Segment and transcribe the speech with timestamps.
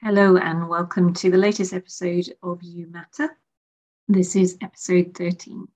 [0.00, 3.36] Hello, and welcome to the latest episode of You Matter.
[4.06, 5.66] This is episode 13.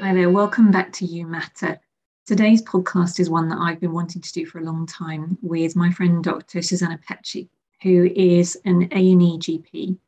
[0.00, 1.78] Hi there, welcome back to You Matter.
[2.24, 5.76] Today's podcast is one that I've been wanting to do for a long time with
[5.76, 6.62] my friend Dr.
[6.62, 7.50] Susanna Petche,
[7.82, 9.98] who is an A&E GP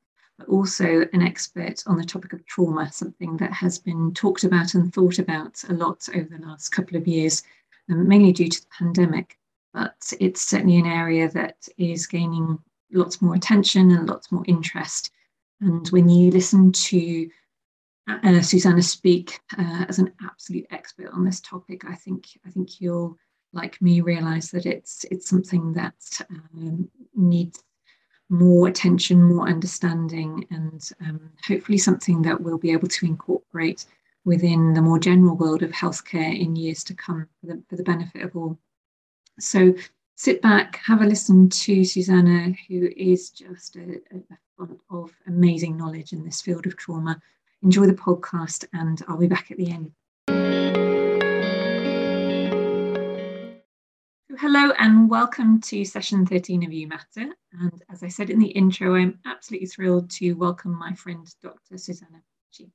[0.49, 4.93] also an expert on the topic of trauma, something that has been talked about and
[4.93, 7.43] thought about a lot over the last couple of years,
[7.91, 9.39] um, mainly due to the pandemic.
[9.75, 12.59] But it's certainly an area that is gaining
[12.93, 15.11] lots more attention and lots more interest.
[15.61, 17.31] And when you listen to
[18.09, 22.81] uh, Susanna speak uh, as an absolute expert on this topic, I think I think
[22.81, 23.17] you'll,
[23.53, 25.95] like me, realise that it's it's something that
[26.31, 27.63] um, needs
[28.33, 33.85] more attention, more understanding, and um, hopefully something that we'll be able to incorporate
[34.25, 37.83] within the more general world of healthcare in years to come for the, for the
[37.83, 38.59] benefit of all.
[39.39, 39.75] So
[40.15, 45.77] sit back, have a listen to Susanna, who is just a, a font of amazing
[45.77, 47.21] knowledge in this field of trauma.
[47.63, 49.93] Enjoy the podcast, and I'll be back at the end.
[54.39, 57.35] Hello and welcome to session 13 of You Matter.
[57.61, 61.77] And as I said in the intro, I'm absolutely thrilled to welcome my friend Dr.
[61.77, 62.71] Susanna Petche,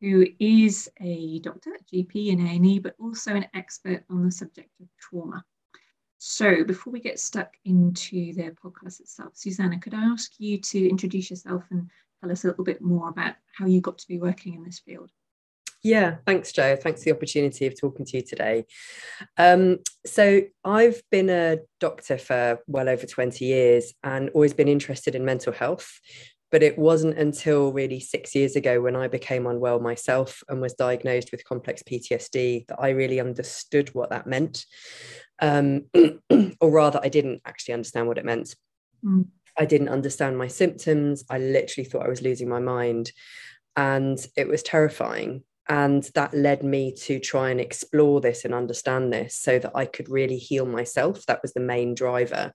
[0.00, 4.70] who is a doctor, a GP in A&E, but also an expert on the subject
[4.80, 5.44] of trauma.
[6.18, 10.88] So before we get stuck into the podcast itself, Susanna, could I ask you to
[10.88, 14.20] introduce yourself and tell us a little bit more about how you got to be
[14.20, 15.10] working in this field?
[15.82, 16.76] Yeah, thanks, Joe.
[16.76, 18.66] Thanks for the opportunity of talking to you today.
[19.36, 25.14] Um, so, I've been a doctor for well over 20 years and always been interested
[25.14, 25.98] in mental health.
[26.52, 30.74] But it wasn't until really six years ago when I became unwell myself and was
[30.74, 34.66] diagnosed with complex PTSD that I really understood what that meant.
[35.40, 35.86] Um,
[36.60, 38.54] or rather, I didn't actually understand what it meant.
[39.02, 39.28] Mm.
[39.58, 41.24] I didn't understand my symptoms.
[41.30, 43.12] I literally thought I was losing my mind.
[43.74, 49.12] And it was terrifying and that led me to try and explore this and understand
[49.12, 51.24] this so that I could really heal myself.
[51.26, 52.52] That was the main driver.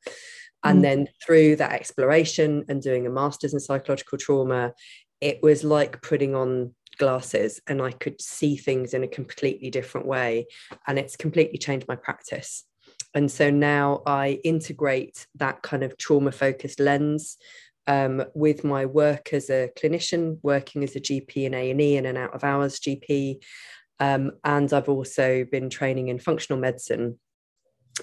[0.64, 0.82] And mm.
[0.82, 4.74] then through that exploration and doing a master's in psychological trauma,
[5.22, 10.08] it was like putting on glasses and I could see things in a completely different
[10.08, 10.48] way.
[10.88, 12.66] And it's completely changed my practice.
[13.14, 17.38] And so now I integrate that kind of trauma focused lens
[17.88, 22.18] um, with my work as a clinician, working as a GP in A&E and an
[22.18, 23.44] out of hours GP.
[24.00, 27.18] Um, and I've also been training in functional medicine.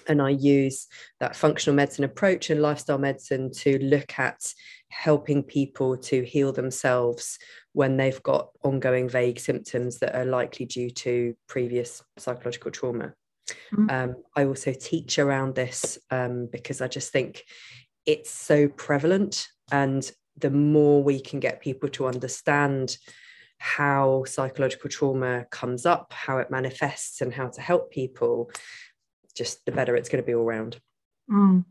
[0.08, 0.88] And I use
[1.20, 4.40] that functional medicine approach and lifestyle medicine to look at
[4.88, 7.38] helping people to heal themselves
[7.74, 13.12] when they've got ongoing vague symptoms that are likely due to previous psychological trauma.
[13.72, 13.90] Mm-hmm.
[13.90, 17.44] Um, I also teach around this um, because I just think
[18.06, 22.96] it's so prevalent and the more we can get people to understand
[23.58, 28.50] how psychological trauma comes up, how it manifests, and how to help people,
[29.34, 30.80] just the better it's going to be all round.
[31.30, 31.64] Mm.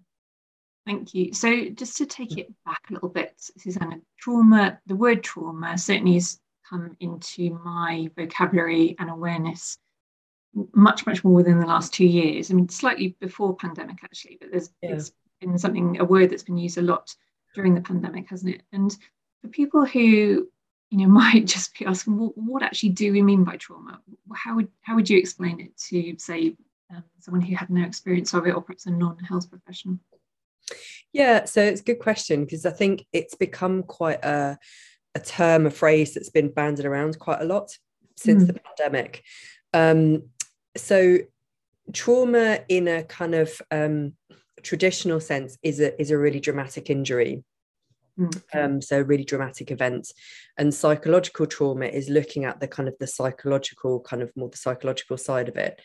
[0.85, 1.33] Thank you.
[1.33, 6.15] So, just to take it back a little bit, Susanna, trauma, the word trauma certainly
[6.15, 9.77] has come into my vocabulary and awareness
[10.73, 12.51] much, much more within the last two years.
[12.51, 14.95] I mean, slightly before pandemic, actually, but there's yeah.
[14.95, 17.15] it's been something, a word that's been used a lot
[17.53, 18.63] during the pandemic, hasn't it?
[18.71, 18.95] And
[19.41, 20.49] for people who
[20.89, 23.99] you know might just be asking, well, what actually do we mean by trauma?
[24.35, 26.55] How would how would you explain it to say
[26.93, 29.99] um, someone who had no experience of it, or perhaps a non-health professional?
[31.11, 34.57] Yeah, so it's a good question because I think it's become quite a
[35.15, 37.77] a term, a phrase that's been banded around quite a lot
[38.15, 38.47] since mm.
[38.47, 39.23] the pandemic.
[39.73, 40.23] Um,
[40.75, 41.19] so
[41.91, 44.13] trauma in a kind of um,
[44.63, 47.44] traditional sense is a is a really dramatic injury.
[48.19, 48.44] Mm.
[48.53, 50.12] um, so really dramatic event
[50.60, 54.57] and psychological trauma is looking at the kind of the psychological kind of more the
[54.57, 55.81] psychological side of it.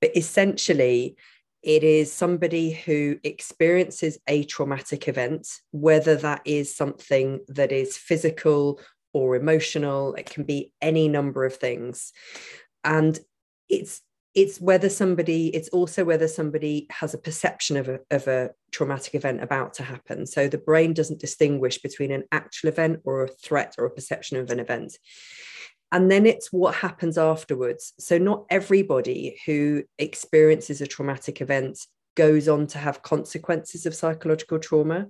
[0.00, 1.16] But essentially
[1.62, 8.80] it is somebody who experiences a traumatic event whether that is something that is physical
[9.12, 12.12] or emotional it can be any number of things.
[12.82, 13.16] And
[13.68, 14.00] it's
[14.40, 19.14] it's whether somebody it's also whether somebody has a perception of a, of a traumatic
[19.14, 20.26] event about to happen.
[20.26, 24.36] So the brain doesn't distinguish between an actual event or a threat or a perception
[24.36, 24.96] of an event.
[25.90, 27.94] And then it's what happens afterwards.
[27.98, 31.80] So not everybody who experiences a traumatic event
[32.14, 35.08] goes on to have consequences of psychological trauma.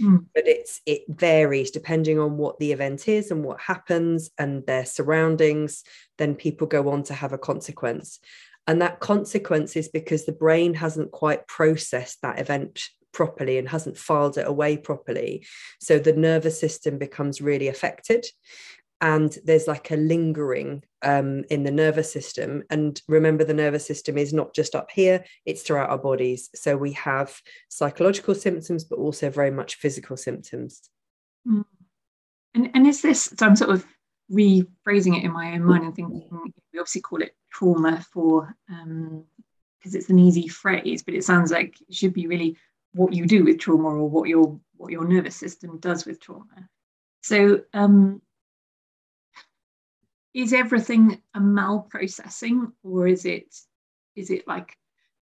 [0.00, 0.26] Mm.
[0.32, 4.84] but it's it varies depending on what the event is and what happens and their
[4.84, 5.82] surroundings.
[6.18, 8.20] Then people go on to have a consequence
[8.68, 13.96] and that consequence is because the brain hasn't quite processed that event properly and hasn't
[13.96, 15.46] filed it away properly.
[15.80, 18.26] So the nervous system becomes really affected.
[19.00, 22.62] And there's like a lingering um, in the nervous system.
[22.68, 26.50] And remember, the nervous system is not just up here, it's throughout our bodies.
[26.54, 30.90] So we have psychological symptoms, but also very much physical symptoms.
[31.48, 31.64] Mm.
[32.54, 33.86] And, and is this, so I'm sort of
[34.30, 36.28] rephrasing it in my own mind and thinking,
[36.78, 39.24] we obviously call it trauma for, because um,
[39.82, 42.56] it's an easy phrase, but it sounds like it should be really
[42.92, 46.68] what you do with trauma or what your what your nervous system does with trauma.
[47.22, 48.22] So um,
[50.32, 53.52] is everything a malprocessing or is it
[54.14, 54.76] is it like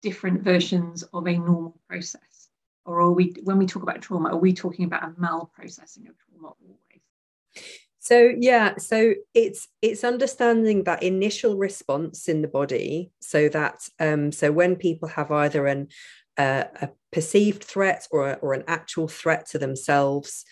[0.03, 2.49] different versions of a normal process?
[2.85, 6.17] Or are we when we talk about trauma, are we talking about a malprocessing of
[6.19, 7.84] trauma always?
[8.05, 14.31] So yeah, so it's it's understanding that initial response in the body, so that um,
[14.31, 15.89] so when people have either an
[16.37, 20.45] uh, a perceived threat or, or an actual threat to themselves,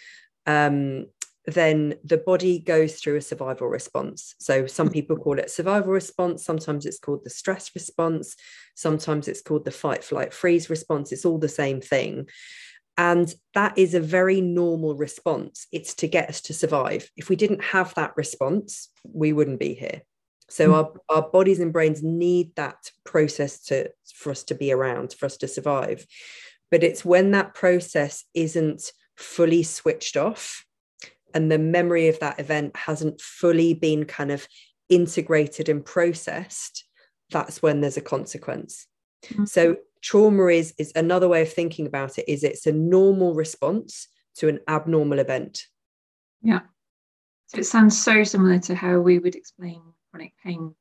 [0.46, 1.04] um,
[1.44, 4.34] then the body goes through a survival response.
[4.38, 8.34] So some people call it survival response, sometimes it's called the stress response,
[8.76, 11.12] sometimes it's called the fight, flight, freeze response.
[11.12, 12.28] It's all the same thing.
[12.98, 15.66] And that is a very normal response.
[15.72, 17.10] It's to get us to survive.
[17.16, 20.02] If we didn't have that response, we wouldn't be here.
[20.50, 20.74] So mm.
[20.74, 25.26] our, our bodies and brains need that process to for us to be around, for
[25.26, 26.06] us to survive.
[26.70, 30.64] But it's when that process isn't fully switched off
[31.34, 34.46] and the memory of that event hasn't fully been kind of
[34.88, 36.84] integrated and processed,
[37.30, 38.86] that's when there's a consequence.
[39.28, 39.48] Mm.
[39.48, 44.08] So trauma is is another way of thinking about it is it's a normal response
[44.37, 45.66] to an abnormal event.
[46.43, 46.60] Yeah.
[47.46, 50.75] So it sounds so similar to how we would explain chronic pain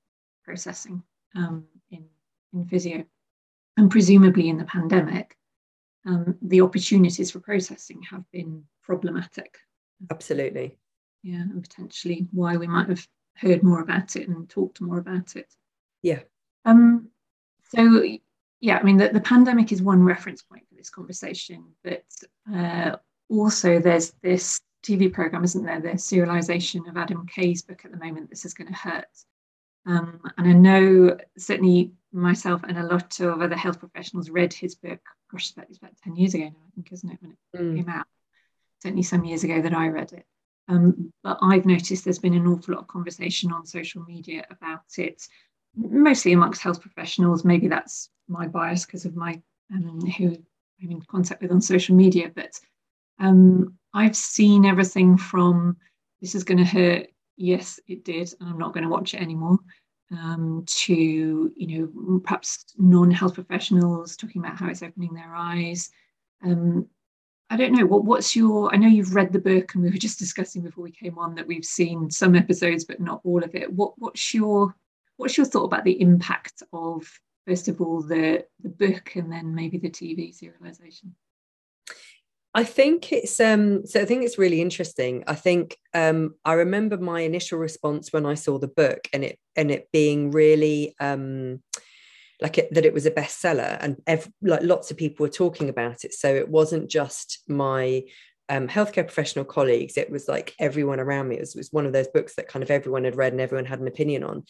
[0.43, 1.03] processing
[1.35, 2.05] um, in,
[2.53, 3.03] in physio.
[3.77, 5.35] And presumably in the pandemic,
[6.05, 9.57] um, the opportunities for processing have been problematic.
[10.09, 10.77] Absolutely.
[11.23, 15.35] Yeah, and potentially why we might have heard more about it and talked more about
[15.35, 15.53] it.
[16.01, 16.21] Yeah.
[16.65, 17.09] Um,
[17.69, 18.03] so,
[18.61, 22.05] yeah, I mean, the, the pandemic is one reference point for this conversation, but
[22.53, 22.95] uh,
[23.27, 25.81] also there's this TV program, isn't there?
[25.81, 28.29] The serialization of Adam Kay's book at the moment.
[28.29, 29.05] This is going to hurt.
[29.87, 34.75] Um, and I know certainly myself and a lot of other health professionals read his
[34.75, 34.99] book.
[35.31, 37.75] Gosh, it's about 10 years ago now, I think, isn't it, when it mm.
[37.77, 38.05] came out?
[38.83, 40.25] Certainly some years ago that I read it.
[40.67, 44.83] Um, but I've noticed there's been an awful lot of conversation on social media about
[44.97, 45.27] it,
[45.75, 47.45] mostly amongst health professionals.
[47.45, 49.41] Maybe that's my bias because of my
[49.73, 50.35] um, who
[50.81, 52.31] I'm in contact with on social media.
[52.33, 52.59] But
[53.19, 55.77] um, I've seen everything from
[56.21, 57.07] this is going to hurt.
[57.37, 59.57] Yes, it did, and I'm not going to watch it anymore.
[60.11, 65.89] Um, to you know perhaps non-health professionals talking about how it's opening their eyes.
[66.43, 66.87] Um,
[67.49, 68.73] I don't know what what's your.
[68.73, 71.35] I know you've read the book, and we were just discussing before we came on
[71.35, 73.71] that we've seen some episodes, but not all of it.
[73.71, 74.75] What what's your
[75.21, 77.07] what's your thought about the impact of
[77.47, 81.11] first of all the the book and then maybe the TV serialization?
[82.53, 85.23] I think it's um so I think it's really interesting.
[85.27, 89.37] I think um I remember my initial response when I saw the book and it
[89.55, 91.61] and it being really um
[92.41, 95.69] like it, that it was a bestseller and ev- like lots of people were talking
[95.69, 96.11] about it.
[96.13, 98.01] So it wasn't just my
[98.51, 101.37] um, healthcare professional colleagues; it was like everyone around me.
[101.37, 103.41] It was, it was, one of those books that kind of everyone had read and
[103.41, 104.43] everyone had an opinion on.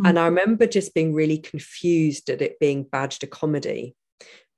[0.00, 0.08] Mm.
[0.08, 3.94] And I remember just being really confused at it being badged a comedy,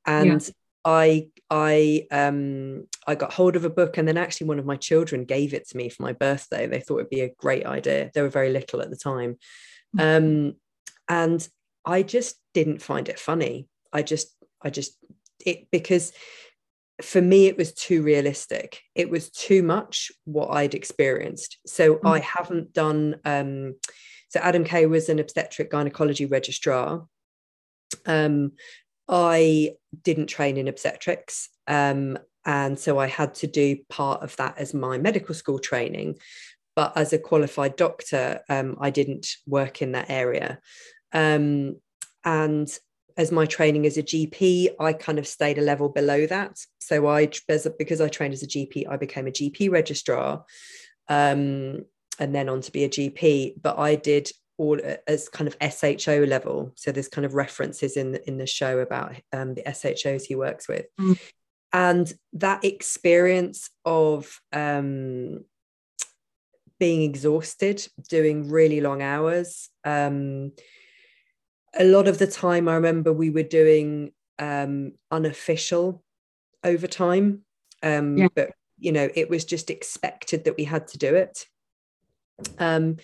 [0.06, 0.50] and yeah.
[0.84, 4.76] I I um I got hold of a book and then actually one of my
[4.76, 6.66] children gave it to me for my birthday.
[6.66, 8.10] They thought it'd be a great idea.
[8.14, 9.36] They were very little at the time.
[9.96, 10.00] Mm-hmm.
[10.00, 10.54] Um
[11.08, 11.48] and
[11.84, 13.68] I just didn't find it funny.
[13.92, 14.96] I just I just
[15.44, 16.12] it because
[17.02, 18.82] for me it was too realistic.
[18.94, 21.58] It was too much what I'd experienced.
[21.66, 22.06] So mm-hmm.
[22.06, 23.74] I haven't done um
[24.28, 27.06] so Adam Kay was an obstetric gynecology registrar
[28.06, 28.52] um,
[29.08, 29.72] I
[30.02, 31.48] didn't train in obstetrics.
[31.66, 36.18] Um, and so I had to do part of that as my medical school training.
[36.74, 40.60] But as a qualified doctor, um, I didn't work in that area.
[41.12, 41.76] Um,
[42.24, 42.68] and
[43.16, 46.58] as my training as a GP, I kind of stayed a level below that.
[46.80, 47.30] So I,
[47.78, 50.44] because I trained as a GP, I became a GP registrar,
[51.08, 51.85] um,
[52.18, 53.54] and then on to be a GP.
[53.61, 56.73] But I did all as kind of SHO level.
[56.76, 60.35] So there's kind of references in the, in the show about um, the SHOs he
[60.35, 60.87] works with.
[60.99, 61.18] Mm.
[61.73, 65.44] and that experience of um,
[66.78, 69.68] being exhausted, doing really long hours.
[69.85, 70.52] Um,
[71.78, 76.02] a lot of the time, I remember we were doing um, unofficial
[76.64, 77.42] overtime,
[77.83, 78.28] um, yeah.
[78.35, 81.47] but you know, it was just expected that we had to do it.
[82.59, 82.97] Um,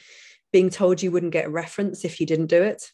[0.52, 2.91] being told you wouldn't get a reference if you didn't do it,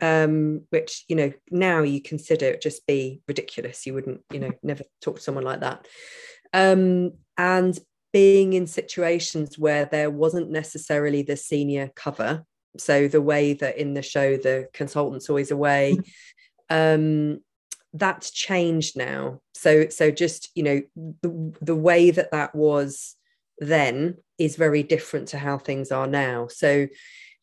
[0.00, 3.86] um, which you know now you consider it just be ridiculous.
[3.86, 5.86] You wouldn't, you know, never talk to someone like that.
[6.52, 7.78] Um, and
[8.12, 12.44] being in situations where there wasn't necessarily the senior cover
[12.76, 15.98] so the way that in the show the consultant's always away
[16.70, 17.38] um
[17.94, 19.40] that's changed now.
[19.54, 20.82] So so just you know
[21.22, 23.14] the, the way that that was
[23.58, 26.48] then is very different to how things are now.
[26.48, 26.88] So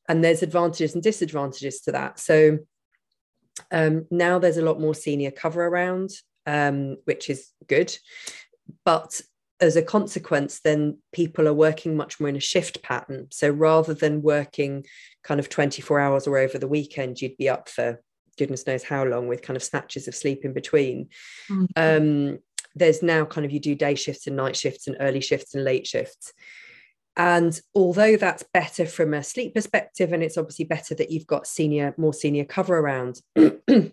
[0.09, 2.19] and there's advantages and disadvantages to that.
[2.19, 2.59] So
[3.71, 6.11] um, now there's a lot more senior cover around
[6.45, 7.95] um, which is good.
[8.83, 9.21] But
[9.61, 13.27] as a consequence, then people are working much more in a shift pattern.
[13.31, 14.85] So rather than working
[15.23, 18.01] kind of 24 hours or over the weekend, you'd be up for
[18.37, 21.09] goodness knows how long with kind of snatches of sleep in between.
[21.49, 21.65] Mm-hmm.
[21.75, 22.39] Um,
[22.73, 25.63] there's now kind of you do day shifts and night shifts and early shifts and
[25.63, 26.33] late shifts.
[27.17, 31.45] And although that's better from a sleep perspective, and it's obviously better that you've got
[31.45, 33.19] senior, more senior cover around,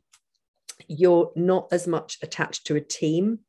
[0.88, 3.40] you're not as much attached to a team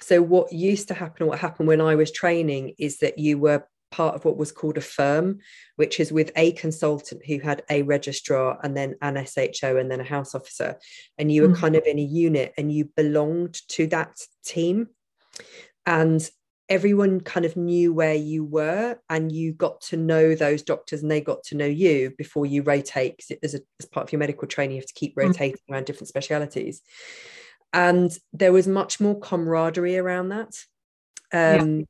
[0.00, 3.66] so, what used to happen, what happened when I was training, is that you were
[3.90, 5.38] part of what was called a firm,
[5.76, 10.00] which is with a consultant who had a registrar and then an SHO and then
[10.00, 10.78] a house officer.
[11.18, 11.60] And you were mm-hmm.
[11.60, 14.88] kind of in a unit and you belonged to that team.
[15.86, 16.28] And
[16.68, 21.10] everyone kind of knew where you were and you got to know those doctors and
[21.10, 24.20] they got to know you before you rotate because as, a, as part of your
[24.20, 25.24] medical training you have to keep mm.
[25.24, 25.74] rotating mm-hmm.
[25.74, 26.80] around different specialities
[27.72, 30.54] and there was much more camaraderie around that
[31.32, 31.84] um, yeah.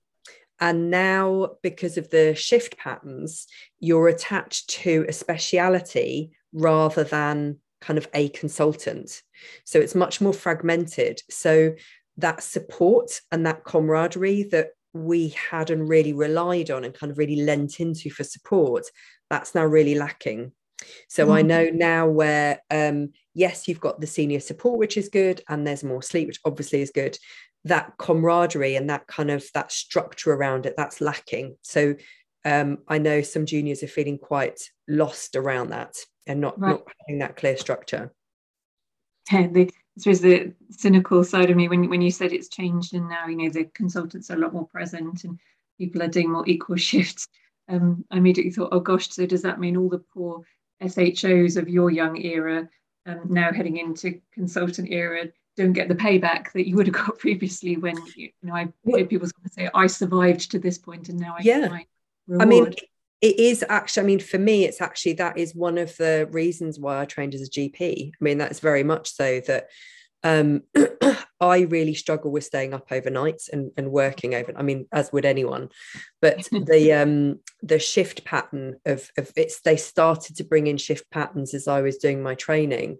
[0.61, 3.47] and now because of the shift patterns
[3.79, 9.23] you're attached to a speciality rather than kind of a consultant
[9.65, 11.75] so it's much more fragmented so
[12.17, 17.17] that support and that camaraderie that we had and really relied on and kind of
[17.17, 18.85] really lent into for support
[19.31, 20.53] that's now really lacking
[21.09, 21.33] so mm-hmm.
[21.33, 25.67] I know now where, um, yes, you've got the senior support, which is good, and
[25.67, 27.19] there's more sleep, which obviously is good.
[27.65, 31.57] That camaraderie and that kind of that structure around it, that's lacking.
[31.63, 31.95] So
[32.45, 35.95] um, I know some juniors are feeling quite lost around that
[36.27, 36.71] and not, right.
[36.71, 38.13] not having that clear structure.
[39.31, 42.95] Yeah, the, I suppose the cynical side of me when when you said it's changed
[42.95, 45.39] and now you know the consultants are a lot more present and
[45.79, 47.29] people are doing more equal shifts.
[47.69, 50.43] Um, I immediately thought, oh gosh, so does that mean all the poor
[50.83, 52.69] SHOs of your young era
[53.07, 55.27] um, now heading into consultant era
[55.57, 59.05] don't get the payback that you would have got previously when you know I hear
[59.07, 61.79] people say I survived to this point and now I yeah.
[62.39, 62.75] I mean
[63.21, 66.79] it is actually i mean for me it's actually that is one of the reasons
[66.79, 69.69] why i trained as a gp i mean that's very much so that
[70.23, 70.63] um,
[71.41, 74.53] I really struggle with staying up overnight and, and working over.
[74.55, 75.71] I mean, as would anyone,
[76.21, 81.11] but the um, the shift pattern of of it's they started to bring in shift
[81.11, 82.99] patterns as I was doing my training,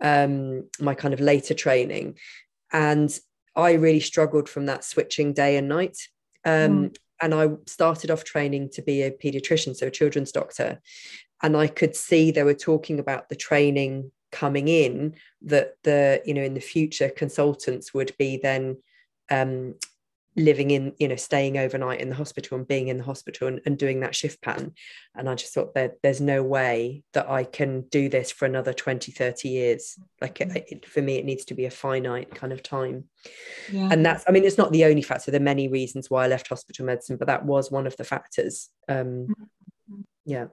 [0.00, 2.18] um, my kind of later training,
[2.72, 3.18] and
[3.56, 5.96] I really struggled from that switching day and night.
[6.44, 6.96] Um, mm.
[7.22, 10.80] And I started off training to be a pediatrician, so a children's doctor,
[11.42, 16.34] and I could see they were talking about the training coming in that the you
[16.34, 18.76] know in the future consultants would be then
[19.30, 19.74] um,
[20.36, 23.60] living in you know staying overnight in the hospital and being in the hospital and,
[23.66, 24.72] and doing that shift pattern.
[25.14, 28.72] And i just thought that there's no way that i can do this for another
[28.72, 29.98] 20 30 years.
[30.20, 33.04] Like it, it, for me it needs to be a finite kind of time.
[33.70, 33.88] Yeah.
[33.90, 35.30] and that's i mean it's not the only factor.
[35.30, 38.04] There are many reasons why i left hospital medicine but that was one of the
[38.04, 38.70] factors.
[38.88, 40.00] Um mm-hmm.
[40.24, 40.46] yeah.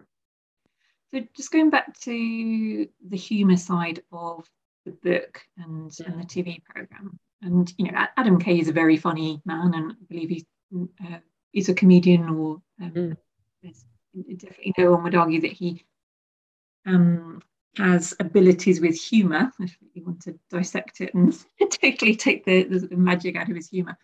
[1.14, 4.46] So just going back to the humour side of
[4.86, 6.06] the book and, yeah.
[6.08, 9.92] and the TV program, and you know, Adam Kay is a very funny man, and
[9.92, 11.18] I believe he's uh,
[11.52, 14.38] he's a comedian, or um, mm.
[14.38, 15.86] definitely no one would argue that he
[16.86, 17.42] um,
[17.78, 19.52] has abilities with humour.
[19.60, 21.34] If you want to dissect it and
[21.82, 23.98] totally take the, the, the magic out of his humour,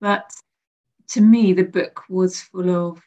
[0.00, 0.30] but
[1.08, 3.00] to me, the book was full of,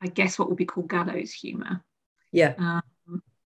[0.00, 1.82] I guess, what would be called gallows humour.
[2.32, 2.54] Yeah.
[2.58, 2.82] Um,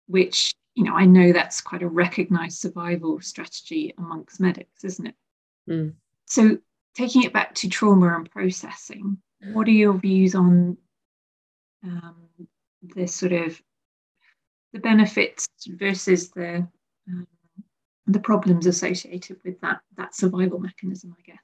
[0.07, 5.15] which you know I know that's quite a recognised survival strategy amongst medics, isn't it?
[5.69, 5.93] Mm.
[6.25, 6.57] So
[6.95, 9.17] taking it back to trauma and processing,
[9.53, 10.77] what are your views on
[11.83, 12.27] um,
[12.95, 13.61] the sort of
[14.73, 16.67] the benefits versus the
[17.07, 17.27] um,
[18.07, 21.15] the problems associated with that that survival mechanism?
[21.17, 21.37] I guess.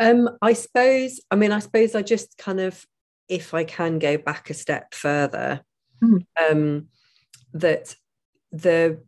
[0.00, 2.86] Um, I suppose, I mean, I suppose I just kind of,
[3.28, 5.60] if I can go back a step further,
[6.02, 6.24] mm.
[6.50, 6.88] um,
[7.52, 7.94] that
[8.50, 9.02] the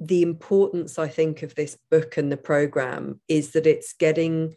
[0.00, 4.54] the importance I think of this book and the program is that it's getting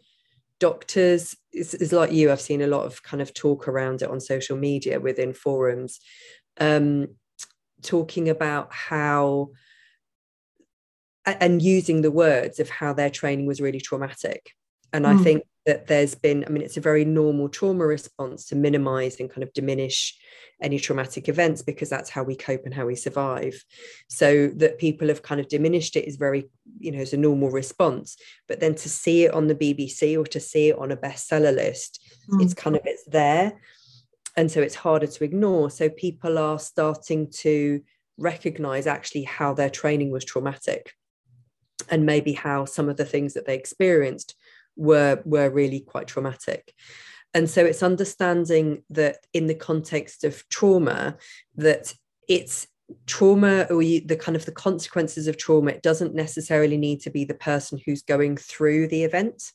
[0.60, 4.10] doctors it's, is like you i've seen a lot of kind of talk around it
[4.10, 5.98] on social media within forums
[6.60, 7.08] um,
[7.82, 9.48] talking about how
[11.24, 14.50] and using the words of how their training was really traumatic
[14.92, 15.18] and mm.
[15.18, 19.20] i think that there's been i mean it's a very normal trauma response to minimize
[19.20, 20.18] and kind of diminish
[20.62, 23.64] any traumatic events because that's how we cope and how we survive.
[24.08, 26.48] So that people have kind of diminished it is very
[26.78, 28.16] you know it's a normal response.
[28.48, 31.54] But then to see it on the bbc or to see it on a bestseller
[31.54, 32.00] list
[32.30, 32.42] mm.
[32.42, 33.60] it's kind of it's there.
[34.36, 35.70] And so it's harder to ignore.
[35.70, 37.82] So people are starting to
[38.16, 40.92] recognize actually how their training was traumatic
[41.88, 44.36] and maybe how some of the things that they experienced
[44.76, 46.74] were were really quite traumatic
[47.34, 51.16] and so it's understanding that in the context of trauma,
[51.56, 51.94] that
[52.28, 52.66] it's
[53.06, 57.24] trauma or the kind of the consequences of trauma, it doesn't necessarily need to be
[57.24, 59.52] the person who's going through the event.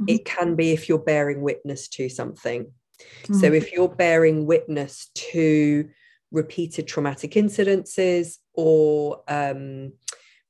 [0.00, 0.08] Mm-hmm.
[0.08, 2.64] It can be if you're bearing witness to something.
[2.64, 3.34] Mm-hmm.
[3.34, 5.88] So if you're bearing witness to
[6.32, 9.92] repeated traumatic incidences or um,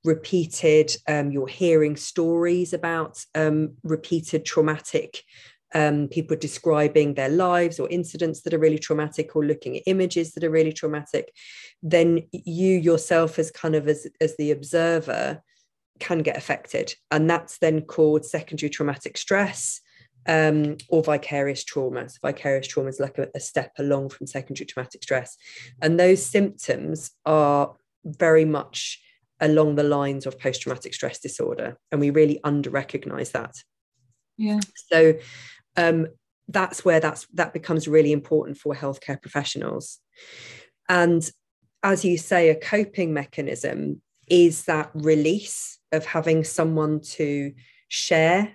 [0.04, 5.22] repeated um, you're hearing stories about um, repeated traumatic
[5.74, 10.32] um, people describing their lives or incidents that are really traumatic or looking at images
[10.32, 11.34] that are really traumatic
[11.82, 15.42] then you yourself as kind of as, as the observer
[15.98, 16.94] can get affected.
[17.10, 19.80] And that's then called secondary traumatic stress
[20.26, 22.08] um, or vicarious trauma.
[22.08, 25.36] So vicarious trauma is like a, a step along from secondary traumatic stress.
[25.80, 27.74] And those symptoms are
[28.04, 29.00] very much
[29.40, 33.54] along the lines of post-traumatic stress disorder and we really under recognize that.
[34.36, 34.60] Yeah.
[34.90, 35.14] So
[35.76, 36.08] um,
[36.48, 39.98] that's where that's that becomes really important for healthcare professionals.
[40.88, 41.28] And
[41.82, 47.52] as you say a coping mechanism is that release of having someone to
[47.88, 48.52] share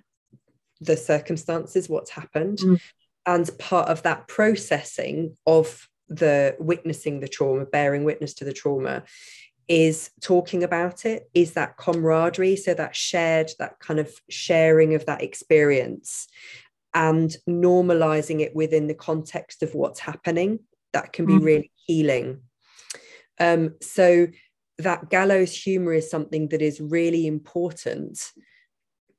[0.81, 2.79] the circumstances what's happened mm.
[3.25, 9.03] and part of that processing of the witnessing the trauma bearing witness to the trauma
[9.67, 15.05] is talking about it is that camaraderie so that shared that kind of sharing of
[15.05, 16.27] that experience
[16.93, 20.59] and normalizing it within the context of what's happening
[20.91, 21.43] that can be mm.
[21.43, 22.41] really healing
[23.39, 24.27] um, so
[24.77, 28.31] that gallows humor is something that is really important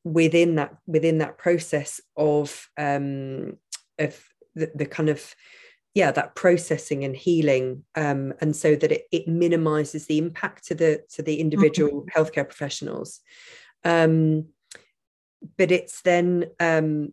[0.04, 3.56] within that within that process of um,
[3.98, 4.22] of
[4.54, 5.34] the, the kind of
[5.94, 10.74] yeah that processing and healing um, and so that it, it minimizes the impact to
[10.74, 12.20] the to the individual mm-hmm.
[12.20, 13.20] healthcare professionals
[13.84, 14.46] um,
[15.56, 17.12] but it's then um,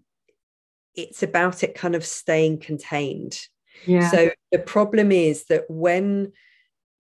[0.96, 3.39] it's about it kind of staying contained.
[3.86, 4.10] Yeah.
[4.10, 6.34] So the problem is that when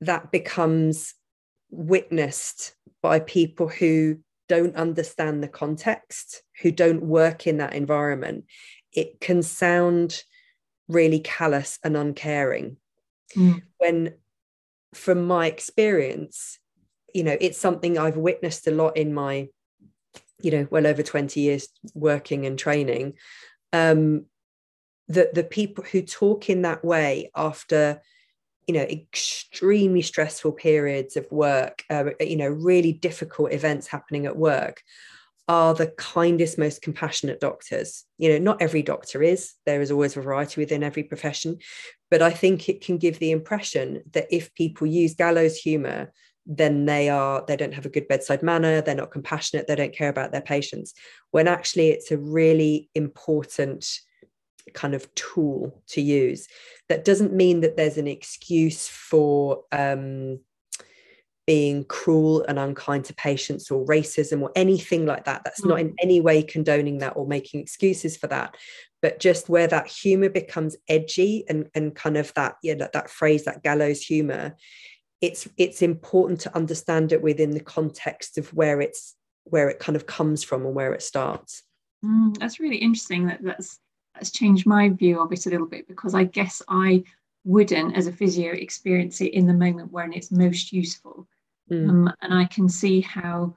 [0.01, 1.13] that becomes
[1.69, 8.45] witnessed by people who don't understand the context, who don't work in that environment,
[8.93, 10.23] it can sound
[10.87, 12.77] really callous and uncaring.
[13.35, 13.61] Mm.
[13.77, 14.13] When,
[14.93, 16.59] from my experience,
[17.13, 19.47] you know, it's something I've witnessed a lot in my,
[20.41, 23.13] you know, well over 20 years working and training
[23.73, 24.25] um,
[25.07, 28.01] that the people who talk in that way after
[28.67, 34.37] you know extremely stressful periods of work uh, you know really difficult events happening at
[34.37, 34.83] work
[35.51, 38.05] are the kindest most compassionate doctors.
[38.17, 39.53] You know not every doctor is.
[39.65, 41.57] There is always a variety within every profession.
[42.09, 46.11] But i think it can give the impression that if people use gallows humor
[46.45, 49.99] then they are they don't have a good bedside manner they're not compassionate they don't
[49.99, 50.93] care about their patients
[51.29, 53.85] when actually it's a really important
[54.73, 56.47] kind of tool to use.
[56.89, 60.39] That doesn't mean that there's an excuse for um,
[61.47, 65.43] being cruel and unkind to patients or racism or anything like that.
[65.43, 65.69] That's mm.
[65.69, 68.55] not in any way condoning that or making excuses for that.
[69.01, 73.09] But just where that humor becomes edgy and and kind of that yeah that, that
[73.09, 74.55] phrase that gallows humor
[75.21, 79.95] it's it's important to understand it within the context of where it's where it kind
[79.95, 81.63] of comes from and where it starts.
[82.03, 83.79] Mm, that's really interesting that that's
[84.15, 87.03] that's changed my view of it a little bit because i guess i
[87.43, 91.27] wouldn't as a physio experience it in the moment when it's most useful
[91.71, 91.89] mm.
[91.89, 93.55] um, and i can see how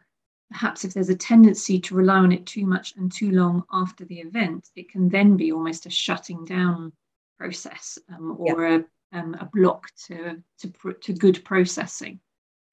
[0.51, 4.05] perhaps if there's a tendency to rely on it too much and too long after
[4.05, 6.93] the event it can then be almost a shutting down
[7.39, 8.77] process um, or yeah.
[8.77, 12.21] a um, a block to, to, to good processing.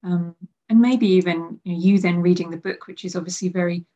[0.04, 0.34] Um,
[0.68, 3.86] and maybe even you, know, you, then reading the book, which is obviously very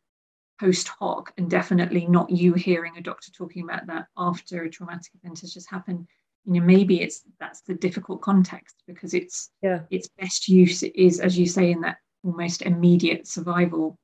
[0.59, 5.11] post hoc and definitely not you hearing a doctor talking about that after a traumatic
[5.21, 6.07] event has just happened
[6.47, 9.81] you know maybe it's that's the difficult context because it's yeah.
[9.91, 13.99] its best use is as you say in that almost immediate survival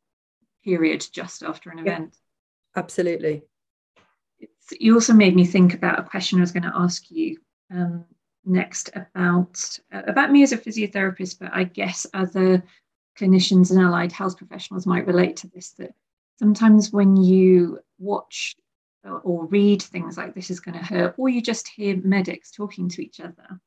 [0.63, 2.15] period just after an event.
[2.75, 3.43] Yeah, absolutely.
[4.39, 7.37] It's, you also made me think about a question i was going to ask you
[7.71, 8.05] um,
[8.45, 9.57] next about
[9.93, 12.61] uh, about me as a physiotherapist but i guess other
[13.17, 15.93] clinicians and allied health professionals might relate to this that
[16.39, 18.55] sometimes when you watch
[19.05, 22.89] or read things like this is going to hurt, or you just hear medics talking
[22.89, 23.59] to each other,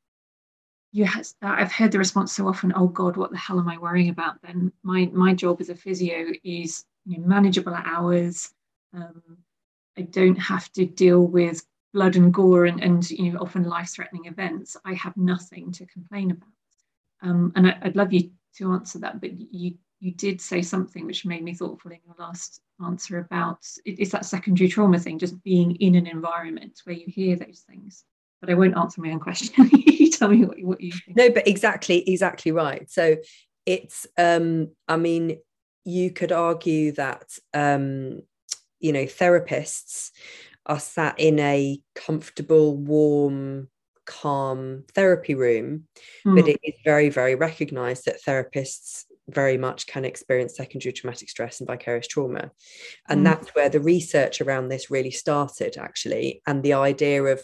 [0.93, 3.79] you has, I've heard the response so often, oh God, what the hell am I
[3.79, 4.73] worrying about then?
[4.83, 8.51] My, my job as a physio is you know, manageable hours.
[8.95, 9.23] Um,
[9.99, 14.27] I don't have to deal with blood and gore and, and you know, often life-threatening
[14.27, 14.77] events.
[14.85, 16.49] I have nothing to complain about.
[17.23, 21.07] Um, and I, would love you to answer that, but you you did say something
[21.07, 25.43] which made me thoughtful in your last answer about it's that secondary trauma thing, just
[25.43, 28.05] being in an environment where you hear those things.
[28.41, 29.71] But I won't answer my own question.
[29.73, 31.17] you tell me what, what you think.
[31.17, 32.91] No, but exactly, exactly right.
[32.91, 33.17] So
[33.65, 35.39] it's, um, I mean,
[35.85, 38.21] you could argue that, um,
[38.81, 40.11] you know, therapists
[40.67, 43.69] are sat in a comfortable, warm,
[44.05, 45.85] calm therapy room,
[46.27, 46.35] mm.
[46.35, 46.51] but hmm.
[46.51, 51.67] it is very, very recognized that therapists very much can experience secondary traumatic stress and
[51.67, 52.51] vicarious trauma.
[53.09, 53.25] And mm.
[53.25, 56.43] that's where the research around this really started, actually.
[56.47, 57.43] And the idea of,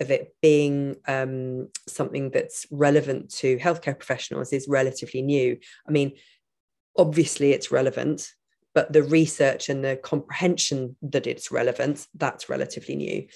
[0.00, 5.58] of it being um, something that's relevant to healthcare professionals is relatively new.
[5.86, 6.12] I mean,
[6.96, 8.30] obviously it's relevant,
[8.74, 13.26] but the research and the comprehension that it's relevant, that's relatively new.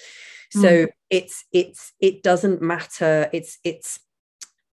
[0.51, 0.87] So mm.
[1.09, 3.27] it's it's it doesn't matter.
[3.33, 3.99] It's it's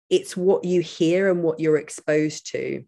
[0.10, 2.84] it's what you hear and what you're exposed to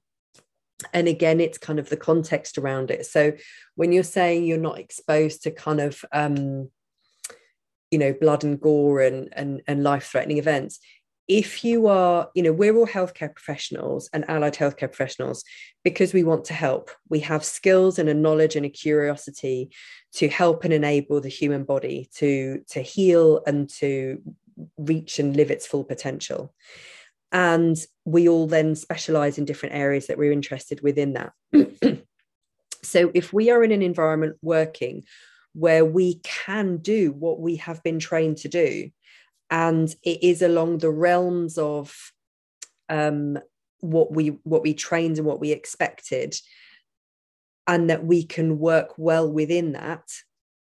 [0.93, 3.05] and again it's kind of the context around it.
[3.05, 3.33] So
[3.75, 6.69] when you're saying you're not exposed to kind of um
[7.91, 10.79] you know blood and gore and and, and life threatening events
[11.27, 15.43] if you are you know we're all healthcare professionals and allied healthcare professionals
[15.83, 16.91] because we want to help.
[17.09, 19.71] We have skills and a knowledge and a curiosity
[20.13, 24.21] to help and enable the human body to to heal and to
[24.77, 26.53] reach and live its full potential
[27.31, 31.33] and we all then specialize in different areas that we're interested within that
[32.83, 35.03] so if we are in an environment working
[35.53, 38.89] where we can do what we have been trained to do
[39.49, 42.11] and it is along the realms of
[42.87, 43.37] um,
[43.81, 46.35] what we what we trained and what we expected
[47.67, 50.03] and that we can work well within that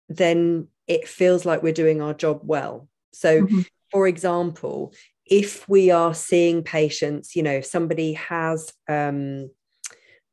[0.08, 3.60] then it feels like we're doing our job well so mm-hmm.
[3.90, 4.92] for example
[5.30, 9.50] if we are seeing patients, you know, if somebody has, um,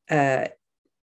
[0.10, 0.46] uh,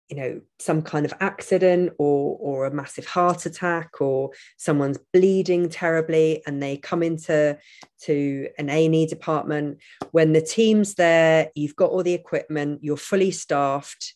[0.09, 5.69] you know, some kind of accident or or a massive heart attack or someone's bleeding
[5.69, 7.59] terribly and they come into
[8.03, 9.79] to an A&E department,
[10.13, 14.15] when the team's there, you've got all the equipment, you're fully staffed,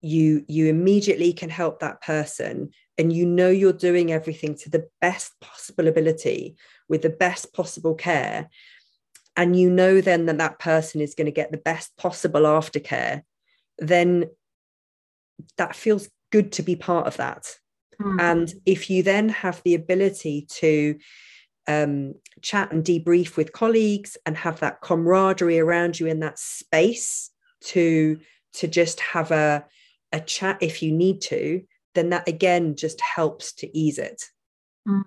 [0.00, 4.88] you you immediately can help that person and you know you're doing everything to the
[5.00, 6.56] best possible ability
[6.88, 8.48] with the best possible care
[9.36, 13.22] and you know then that that person is going to get the best possible aftercare
[13.78, 14.24] then
[15.58, 17.56] that feels good to be part of that
[18.00, 18.20] mm.
[18.20, 20.98] and if you then have the ability to
[21.68, 27.30] um, chat and debrief with colleagues and have that camaraderie around you in that space
[27.60, 28.18] to
[28.54, 29.64] to just have a
[30.12, 31.62] a chat if you need to
[31.94, 34.22] then that again just helps to ease it
[34.88, 35.02] mm.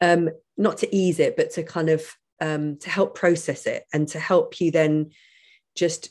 [0.00, 4.08] um not to ease it but to kind of um, to help process it and
[4.08, 5.10] to help you then
[5.74, 6.10] just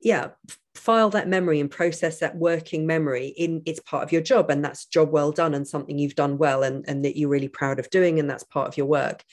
[0.00, 0.28] yeah
[0.74, 4.64] file that memory and process that working memory in it's part of your job and
[4.64, 7.78] that's job well done and something you've done well and, and that you're really proud
[7.78, 9.24] of doing and that's part of your work.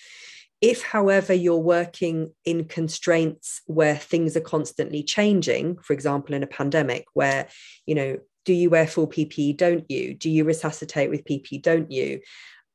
[0.61, 6.47] If however you're working in constraints where things are constantly changing for example in a
[6.47, 7.47] pandemic where
[7.85, 10.13] you know do you wear full ppe don't you?
[10.13, 12.21] Do you resuscitate with ppe don't you?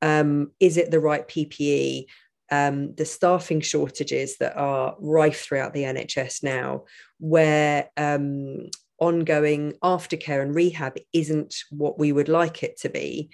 [0.02, 2.06] Um, is it the right ppe
[2.50, 6.84] um, the staffing shortages that are rife throughout the NHS now,
[7.18, 13.30] where um, ongoing aftercare and rehab isn't what we would like it to be,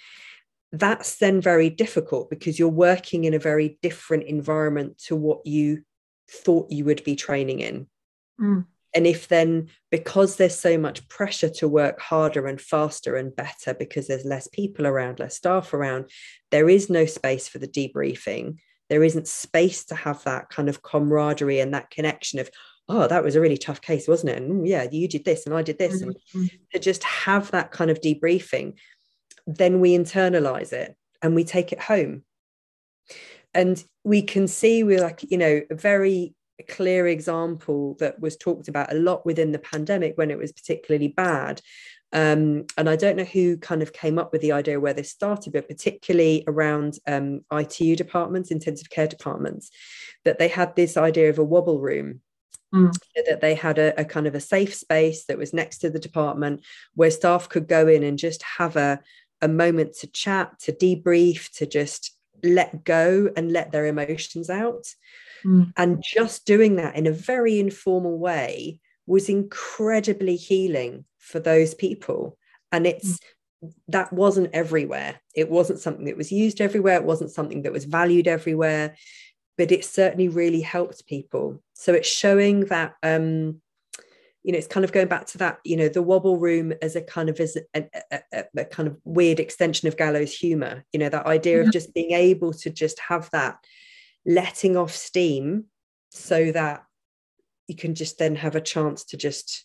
[0.72, 5.82] that's then very difficult because you're working in a very different environment to what you
[6.30, 7.86] thought you would be training in.
[8.40, 8.66] Mm.
[8.94, 13.74] And if then, because there's so much pressure to work harder and faster and better
[13.74, 16.10] because there's less people around, less staff around,
[16.50, 18.58] there is no space for the debriefing
[18.92, 22.50] there isn't space to have that kind of camaraderie and that connection of
[22.90, 25.54] oh that was a really tough case wasn't it and yeah you did this and
[25.54, 26.40] i did this mm-hmm.
[26.40, 28.74] and to just have that kind of debriefing
[29.46, 32.22] then we internalize it and we take it home
[33.54, 36.34] and we can see we're like you know a very
[36.68, 41.08] clear example that was talked about a lot within the pandemic when it was particularly
[41.08, 41.62] bad
[42.12, 45.10] um, and I don't know who kind of came up with the idea where this
[45.10, 49.70] started, but particularly around um, ITU departments, intensive care departments,
[50.24, 52.20] that they had this idea of a wobble room.
[52.74, 52.90] Mm.
[53.26, 55.98] that they had a, a kind of a safe space that was next to the
[55.98, 56.62] department
[56.94, 58.98] where staff could go in and just have a,
[59.42, 64.86] a moment to chat, to debrief, to just let go and let their emotions out.
[65.44, 65.74] Mm.
[65.76, 72.36] And just doing that in a very informal way was incredibly healing for those people.
[72.70, 73.18] And it's
[73.64, 73.72] mm.
[73.88, 75.20] that wasn't everywhere.
[75.34, 76.96] It wasn't something that was used everywhere.
[76.96, 78.96] It wasn't something that was valued everywhere,
[79.56, 81.62] but it certainly really helped people.
[81.74, 83.60] So it's showing that um,
[84.42, 86.96] you know, it's kind of going back to that, you know, the wobble room as
[86.96, 90.84] a kind of as a, a, a, a kind of weird extension of gallows humor,
[90.92, 91.62] you know, that idea yeah.
[91.62, 93.58] of just being able to just have that
[94.26, 95.66] letting off steam
[96.10, 96.84] so that
[97.68, 99.64] you can just then have a chance to just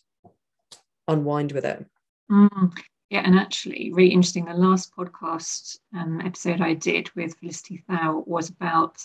[1.08, 1.84] unwind with it.
[2.30, 2.78] Mm,
[3.10, 4.44] yeah, and actually, really interesting.
[4.44, 9.04] The last podcast um, episode I did with Felicity Thau was about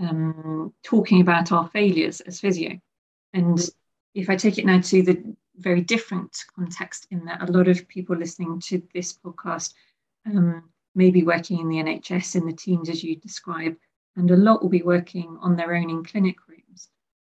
[0.00, 2.78] um, talking about our failures as physio.
[3.32, 3.58] And
[4.14, 7.86] if I take it now to the very different context, in that a lot of
[7.88, 9.74] people listening to this podcast
[10.26, 13.76] um, may be working in the NHS in the teams as you describe,
[14.16, 16.65] and a lot will be working on their own in clinic rooms.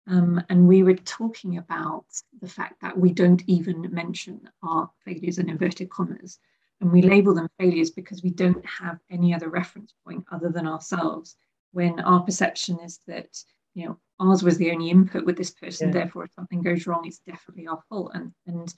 [0.07, 2.05] Um, and we were talking about
[2.41, 6.39] the fact that we don't even mention our failures in inverted commas.
[6.79, 10.67] And we label them failures because we don't have any other reference point other than
[10.67, 11.35] ourselves.
[11.71, 13.29] When our perception is that,
[13.73, 15.93] you know, ours was the only input with this person, yeah.
[15.93, 18.11] therefore, if something goes wrong, it's definitely our fault.
[18.13, 18.73] And, and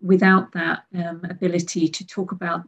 [0.00, 2.62] without that um, ability to talk about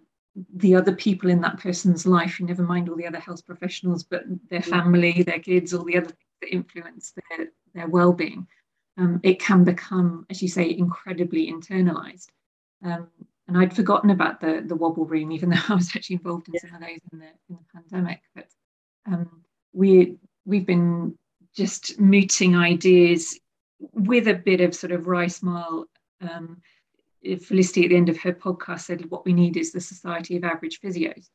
[0.56, 4.04] the other people in that person's life, you never mind all the other health professionals,
[4.04, 8.46] but their family, their kids, all the other things that influence their, their well-being
[8.96, 12.28] um, it can become as you say incredibly internalized
[12.84, 13.08] um,
[13.48, 16.54] and I'd forgotten about the the wobble room even though I was actually involved in
[16.54, 16.60] yeah.
[16.60, 18.46] some of those in the in the pandemic but
[19.06, 21.16] um, we we've been
[21.56, 23.38] just mooting ideas
[23.92, 25.86] with a bit of sort of wry smile
[26.20, 26.60] um,
[27.22, 30.44] Felicity at the end of her podcast said what we need is the Society of
[30.44, 31.28] Average Physios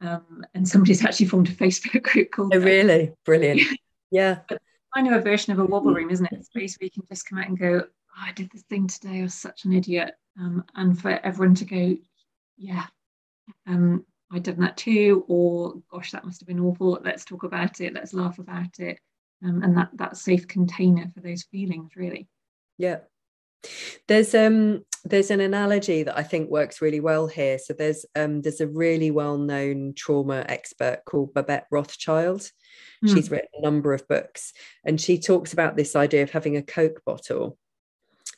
[0.00, 3.12] um, and somebody's actually formed a Facebook group called Oh really?
[3.24, 3.62] Brilliant.
[4.10, 4.38] Yeah.
[4.48, 4.62] but
[4.98, 6.40] kind of a version of a wobble room, isn't it?
[6.40, 8.88] A space where you can just come out and go, oh, I did this thing
[8.88, 10.14] today, I was such an idiot.
[10.40, 11.96] Um, and for everyone to go,
[12.56, 12.86] yeah,
[13.68, 16.98] um, I'd done that too, or gosh, that must have been awful.
[17.04, 18.98] Let's talk about it, let's laugh about it.
[19.44, 22.26] Um, and that that safe container for those feelings, really.
[22.76, 22.98] Yeah.
[24.08, 27.58] There's um there's an analogy that I think works really well here.
[27.58, 32.50] So there's um there's a really well-known trauma expert called Babette Rothschild
[33.04, 33.14] Mm.
[33.14, 34.52] She's written a number of books
[34.84, 37.58] and she talks about this idea of having a Coke bottle.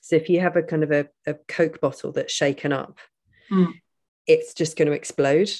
[0.00, 2.98] So if you have a kind of a, a Coke bottle that's shaken up,
[3.50, 3.72] mm.
[4.26, 5.50] it's just going to explode.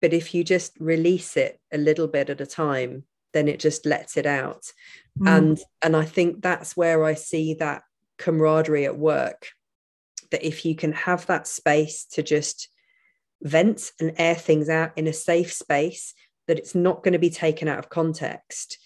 [0.00, 3.86] But if you just release it a little bit at a time, then it just
[3.86, 4.72] lets it out.
[5.18, 5.36] Mm.
[5.36, 7.82] And and I think that's where I see that
[8.18, 9.48] camaraderie at work.
[10.30, 12.68] That if you can have that space to just
[13.42, 16.14] vent and air things out in a safe space
[16.48, 18.78] that it's not going to be taken out of context,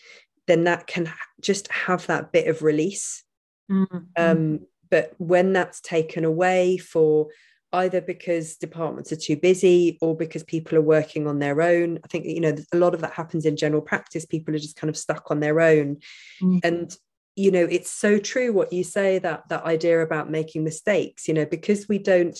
[0.46, 3.22] then that can just have that bit of release.
[3.70, 3.98] Mm-hmm.
[4.16, 7.28] Um, but when that's taken away for
[7.72, 12.08] either because departments are too busy or because people are working on their own, I
[12.08, 14.24] think you know a lot of that happens in general practice.
[14.24, 15.96] People are just kind of stuck on their own,
[16.42, 16.58] mm-hmm.
[16.62, 16.96] and
[17.36, 21.28] you know it's so true what you say that that idea about making mistakes.
[21.28, 22.38] You know because we don't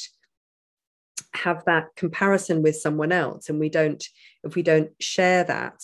[1.35, 4.05] have that comparison with someone else and we don't
[4.45, 5.75] if we don't share that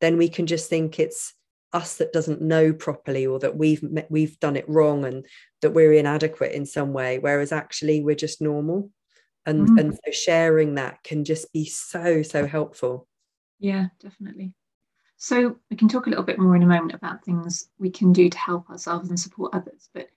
[0.00, 1.34] then we can just think it's
[1.72, 5.26] us that doesn't know properly or that we've we've done it wrong and
[5.62, 8.90] that we're inadequate in some way whereas actually we're just normal.
[9.46, 9.80] And mm.
[9.80, 13.08] and so sharing that can just be so so helpful.
[13.58, 14.52] Yeah definitely.
[15.16, 18.12] So we can talk a little bit more in a moment about things we can
[18.12, 20.08] do to help ourselves and support others but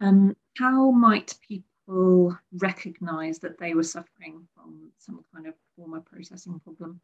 [0.00, 6.00] um, how might people people recognize that they were suffering from some kind of trauma
[6.00, 7.00] processing problem?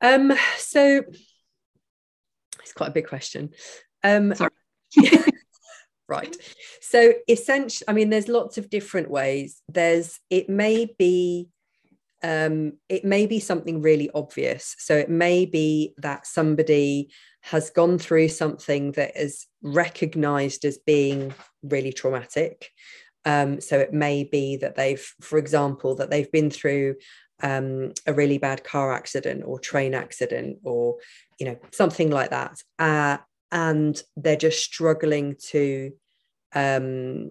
[0.00, 1.02] Um, so
[2.60, 3.50] it's quite a big question.
[4.02, 4.50] Um, Sorry.
[6.08, 6.36] right.
[6.80, 9.62] So essentially, I mean, there's lots of different ways.
[9.68, 11.48] There's it may be
[12.22, 14.76] um, it may be something really obvious.
[14.78, 21.34] So it may be that somebody has gone through something that is recognized as being
[21.62, 22.70] really traumatic.
[23.24, 26.96] Um, so it may be that they've, for example, that they've been through
[27.42, 30.96] um, a really bad car accident or train accident or,
[31.38, 32.62] you know, something like that.
[32.78, 33.18] Uh,
[33.50, 35.92] and they're just struggling to
[36.54, 37.30] um,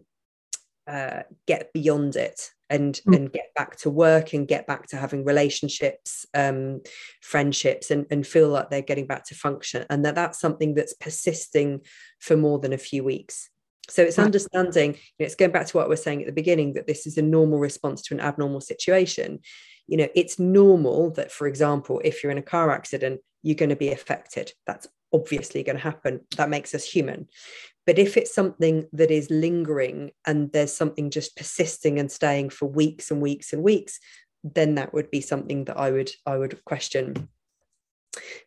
[0.89, 3.15] uh, get beyond it and mm.
[3.15, 6.81] and get back to work and get back to having relationships um,
[7.21, 10.93] friendships and, and feel like they're getting back to function and that that's something that's
[10.95, 11.81] persisting
[12.19, 13.49] for more than a few weeks.
[13.87, 16.33] So it's understanding you know, it's going back to what we we're saying at the
[16.33, 19.39] beginning that this is a normal response to an abnormal situation.
[19.87, 23.69] You know it's normal that for example if you're in a car accident you're going
[23.69, 24.51] to be affected.
[24.65, 26.21] That's obviously going to happen.
[26.37, 27.27] That makes us human
[27.89, 32.67] but if it's something that is lingering and there's something just persisting and staying for
[32.67, 33.99] weeks and weeks and weeks,
[34.43, 37.29] then that would be something that I would I would question.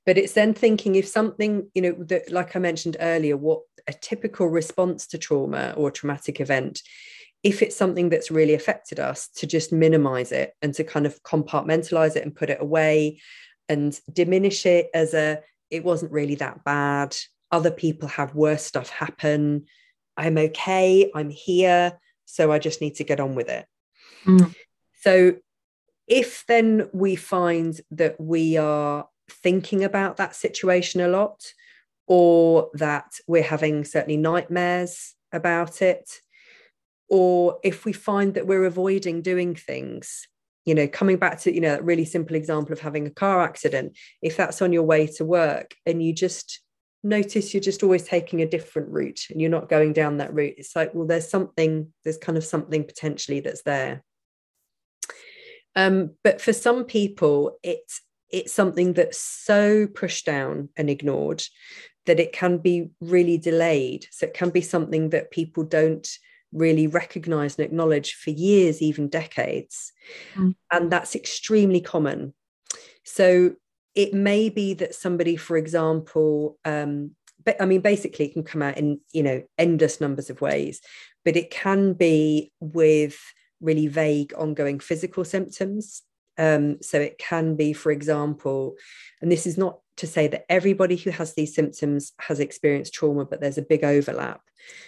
[0.07, 3.93] But it's then thinking if something, you know, that like I mentioned earlier, what a
[3.93, 6.81] typical response to trauma or traumatic event,
[7.43, 11.21] if it's something that's really affected us, to just minimize it and to kind of
[11.25, 13.21] compartmentalize it and put it away
[13.69, 17.17] and diminish it as a it wasn't really that bad
[17.53, 19.67] other people have worse stuff happen.
[20.17, 21.11] I'm okay.
[21.15, 21.99] I'm here.
[22.25, 23.67] So I just need to get on with it.
[24.25, 24.55] Mm.
[25.03, 25.35] So
[26.09, 31.53] if then we find that we are thinking about that situation a lot,
[32.09, 36.11] or that we're having certainly nightmares about it,
[37.09, 40.27] or if we find that we're avoiding doing things,
[40.65, 43.43] you know, coming back to, you know, that really simple example of having a car
[43.43, 46.62] accident, if that's on your way to work and you just
[47.03, 50.55] notice you're just always taking a different route and you're not going down that route.
[50.59, 54.03] It's like well there's something there's kind of something potentially that's there.
[55.75, 61.43] Um, but for some people it's it's something that's so pushed down and ignored
[62.07, 64.07] that it can be really delayed.
[64.11, 66.09] So it can be something that people don't
[66.53, 69.93] really recognize and acknowledge for years even decades.
[70.35, 70.55] Mm.
[70.71, 72.35] and that's extremely common.
[73.05, 73.57] So
[73.95, 77.13] it may be that somebody, for example, um,
[77.45, 80.81] but I mean, basically, it can come out in you know endless numbers of ways,
[81.25, 83.19] but it can be with
[83.61, 86.03] really vague, ongoing physical symptoms.
[86.39, 88.77] Um, so it can be, for example,
[89.21, 93.27] and this is not to say that everybody who has these symptoms has experienced trauma,
[93.27, 94.41] but there's a big overlap.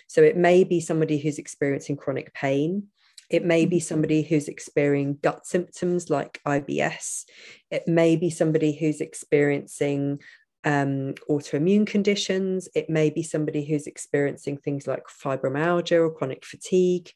[0.07, 2.88] So it may be somebody who's experiencing chronic pain.
[3.31, 3.83] It may be mm-hmm.
[3.83, 7.25] somebody who's experiencing gut symptoms like IBS.
[7.71, 10.21] It may be somebody who's experiencing
[10.65, 12.69] um, autoimmune conditions.
[12.75, 17.11] It may be somebody who's experiencing things like fibromyalgia or chronic fatigue.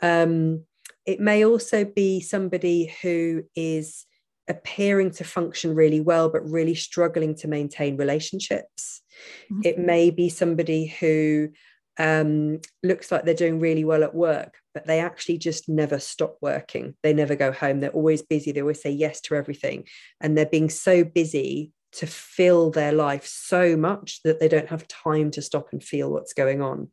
[0.00, 0.64] Um,
[1.04, 4.06] it may also be somebody who is
[4.48, 9.02] appearing to function really well, but really struggling to maintain relationships.
[9.50, 9.60] Mm-hmm.
[9.64, 11.50] It may be somebody who
[11.98, 16.36] um, looks like they're doing really well at work, but they actually just never stop
[16.42, 16.94] working.
[17.02, 17.80] They never go home.
[17.80, 18.52] They're always busy.
[18.52, 19.84] They always say yes to everything.
[20.20, 24.86] And they're being so busy to fill their life so much that they don't have
[24.86, 26.90] time to stop and feel what's going on.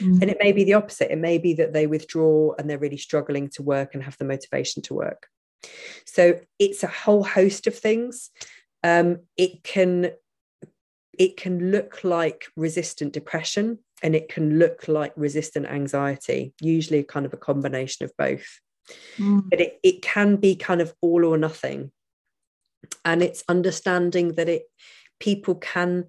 [0.00, 0.20] Mm.
[0.20, 1.12] And it may be the opposite.
[1.12, 4.24] It may be that they withdraw and they're really struggling to work and have the
[4.24, 5.28] motivation to work.
[6.04, 8.30] So it's a whole host of things.
[8.82, 10.10] Um, it can
[11.16, 17.26] it can look like resistant depression and it can look like resistant anxiety, usually kind
[17.26, 18.60] of a combination of both.
[19.16, 19.48] Mm.
[19.48, 21.92] But it, it can be kind of all or nothing.
[23.04, 24.62] And it's understanding that it
[25.20, 26.06] people can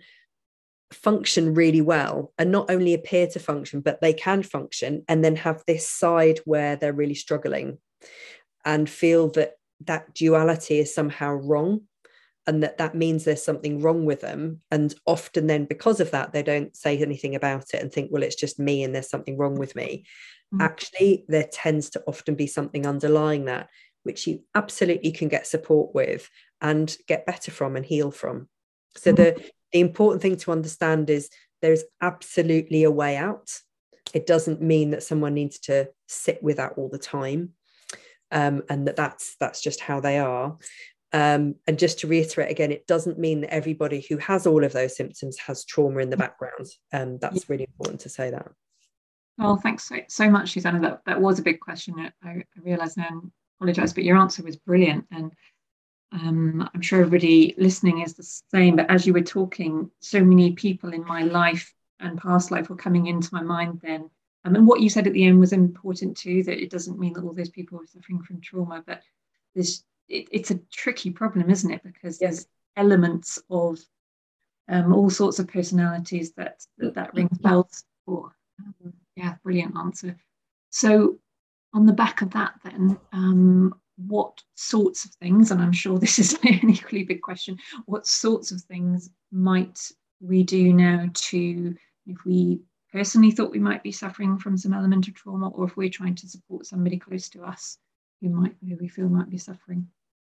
[0.91, 5.36] function really well and not only appear to function, but they can function and then
[5.36, 7.77] have this side where they're really struggling
[8.65, 9.53] and feel that
[9.86, 11.82] that duality is somehow wrong
[12.45, 14.62] and that that means there's something wrong with them.
[14.71, 18.23] And often then because of that they don't say anything about it and think well
[18.23, 20.06] it's just me and there's something wrong with me.
[20.53, 20.62] Mm-hmm.
[20.62, 23.69] actually there tends to often be something underlying that
[24.03, 26.29] which you absolutely can get support with
[26.62, 28.49] and get better from and heal from.
[28.97, 29.23] So mm-hmm.
[29.23, 31.29] the the important thing to understand is
[31.62, 33.58] there's absolutely a way out.
[34.13, 37.53] It doesn't mean that someone needs to sit with that all the time
[38.34, 40.57] um, and that that's that's just how they are
[41.14, 44.74] um, and just to reiterate again, it doesn't mean that everybody who has all of
[44.74, 46.68] those symptoms has trauma in the background.
[46.91, 48.51] Um, that's really important to say that.
[49.38, 50.80] Well, thanks so, so much, Susanna.
[50.80, 51.95] That, that was a big question.
[51.99, 55.05] I, I realise now and apologise, but your answer was brilliant.
[55.11, 55.32] And
[56.11, 58.76] um, I'm sure everybody listening is the same.
[58.76, 62.76] But as you were talking, so many people in my life and past life were
[62.76, 64.09] coming into my mind then.
[64.45, 67.14] Um, and what you said at the end was important too, that it doesn't mean
[67.14, 69.01] that all those people are suffering from trauma, but
[69.55, 71.84] this it, it's a tricky problem, isn't it?
[71.84, 73.80] Because there's elements of
[74.70, 78.32] um, all sorts of personalities that that, that rings bells for.
[78.60, 80.18] Um, yeah, brilliant answer.
[80.70, 81.20] So,
[81.74, 86.20] on the back of that, then, um, what sorts of things, and I'm sure this
[86.20, 89.80] is an equally big question, what sorts of things might
[90.20, 91.76] we do now to,
[92.08, 95.76] if we personally thought we might be suffering from some element of trauma, or if
[95.76, 97.78] we're trying to support somebody close to us
[98.24, 99.88] who might, who we feel might be suffering?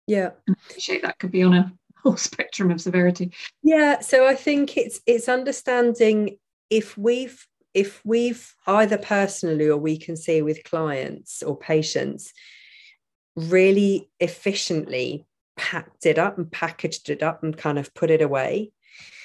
[0.08, 1.72] Yeah, and I appreciate that could be on a
[2.04, 3.32] whole spectrum of severity.
[3.62, 6.38] Yeah, so I think it's it's understanding
[6.70, 12.34] if we've if we've either personally or we can see with clients or patients
[13.36, 15.26] really efficiently
[15.56, 18.72] packed it up and packaged it up and kind of put it away.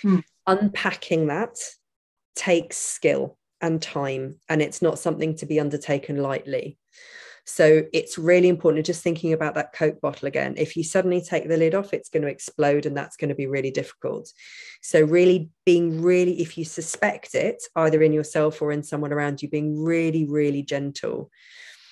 [0.05, 0.23] Mm.
[0.47, 1.59] Unpacking that
[2.37, 6.79] takes skill and time, and it's not something to be undertaken lightly.
[7.49, 10.55] So it's really important just thinking about that Coke bottle again.
[10.59, 13.35] If you suddenly take the lid off, it's going to explode and that's going to
[13.35, 14.31] be really difficult.
[14.83, 19.43] So, really being really, if you suspect it, either in yourself or in someone around
[19.43, 21.31] you, being really, really gentle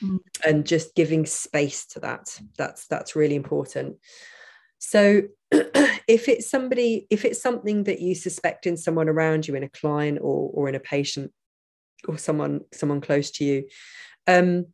[0.02, 0.18] mm.
[0.46, 2.38] and just giving space to that.
[2.58, 3.96] That's that's really important.
[4.78, 9.62] So if it's somebody, if it's something that you suspect in someone around you, in
[9.62, 11.32] a client or or in a patient
[12.06, 13.64] or someone someone close to you,
[14.26, 14.66] um,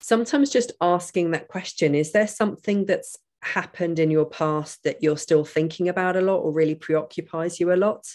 [0.00, 5.16] sometimes just asking that question is there something that's happened in your past that you're
[5.16, 8.06] still thinking about a lot or really preoccupies you a lot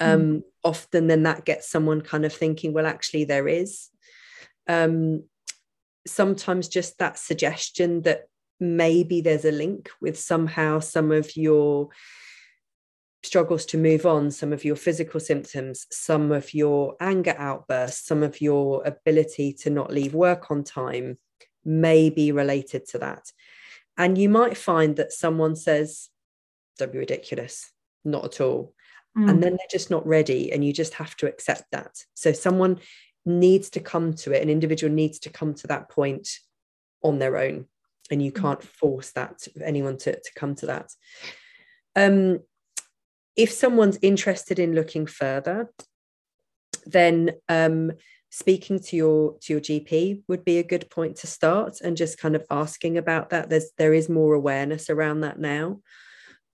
[0.00, 0.42] um, mm.
[0.64, 3.88] often then that gets someone kind of thinking well actually there is
[4.68, 5.22] um,
[6.06, 8.22] sometimes just that suggestion that
[8.58, 11.88] maybe there's a link with somehow some of your
[13.22, 18.22] struggles to move on, some of your physical symptoms, some of your anger outbursts, some
[18.22, 21.18] of your ability to not leave work on time
[21.64, 23.30] may be related to that.
[23.98, 26.08] And you might find that someone says,
[26.78, 27.70] Don't be ridiculous,
[28.04, 28.74] not at all.
[29.18, 29.28] Mm.
[29.28, 32.04] And then they're just not ready, and you just have to accept that.
[32.14, 32.80] So, someone
[33.26, 36.28] needs to come to it, an individual needs to come to that point
[37.02, 37.66] on their own.
[38.10, 38.40] And you mm.
[38.40, 40.92] can't force that anyone to, to come to that.
[41.96, 42.40] Um,
[43.36, 45.70] if someone's interested in looking further,
[46.86, 47.92] then um,
[48.30, 52.18] speaking to your to your GP would be a good point to start, and just
[52.18, 53.50] kind of asking about that.
[53.50, 55.80] There's there is more awareness around that now.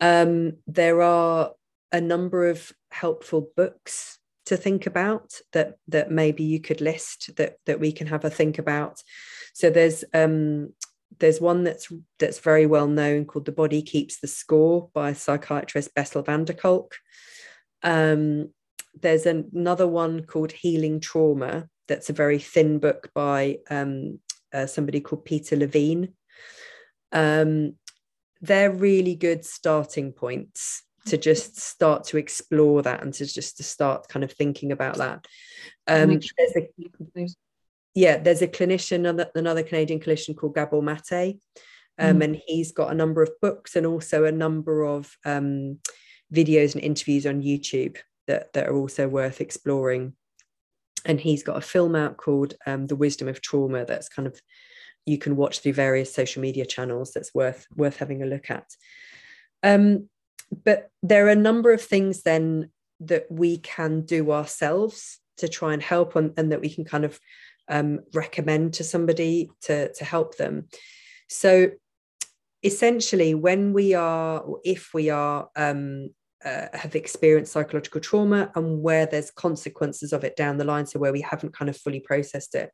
[0.00, 1.52] Um, there are
[1.92, 7.56] a number of helpful books to think about that that maybe you could list that
[7.66, 9.02] that we can have a think about.
[9.54, 10.74] So there's um,
[11.18, 15.94] there's one that's that's very well known called "The Body Keeps the Score" by psychiatrist
[15.94, 16.96] Bessel van der Kolk.
[17.82, 18.50] Um,
[19.00, 24.20] there's another one called "Healing Trauma." That's a very thin book by um,
[24.52, 26.14] uh, somebody called Peter Levine.
[27.12, 27.76] Um,
[28.40, 33.62] they're really good starting points to just start to explore that and to just to
[33.62, 35.24] start kind of thinking about that.
[35.86, 36.68] Um, there's a,
[37.96, 41.40] yeah, there's a clinician, another, another Canadian clinician called Gabor Mate,
[41.98, 42.24] um, mm.
[42.24, 45.78] and he's got a number of books and also a number of um,
[46.32, 50.12] videos and interviews on YouTube that, that are also worth exploring.
[51.06, 54.38] And he's got a film out called um, The Wisdom of Trauma that's kind of
[55.06, 58.66] you can watch through various social media channels that's worth worth having a look at.
[59.62, 60.10] Um,
[60.64, 62.70] but there are a number of things then
[63.00, 67.04] that we can do ourselves to try and help and, and that we can kind
[67.04, 67.20] of
[67.68, 70.68] um, recommend to somebody to, to help them.
[71.28, 71.70] So
[72.62, 76.10] essentially, when we are, if we are, um,
[76.44, 80.98] uh, have experienced psychological trauma and where there's consequences of it down the line, so
[80.98, 82.70] where we haven't kind of fully processed it,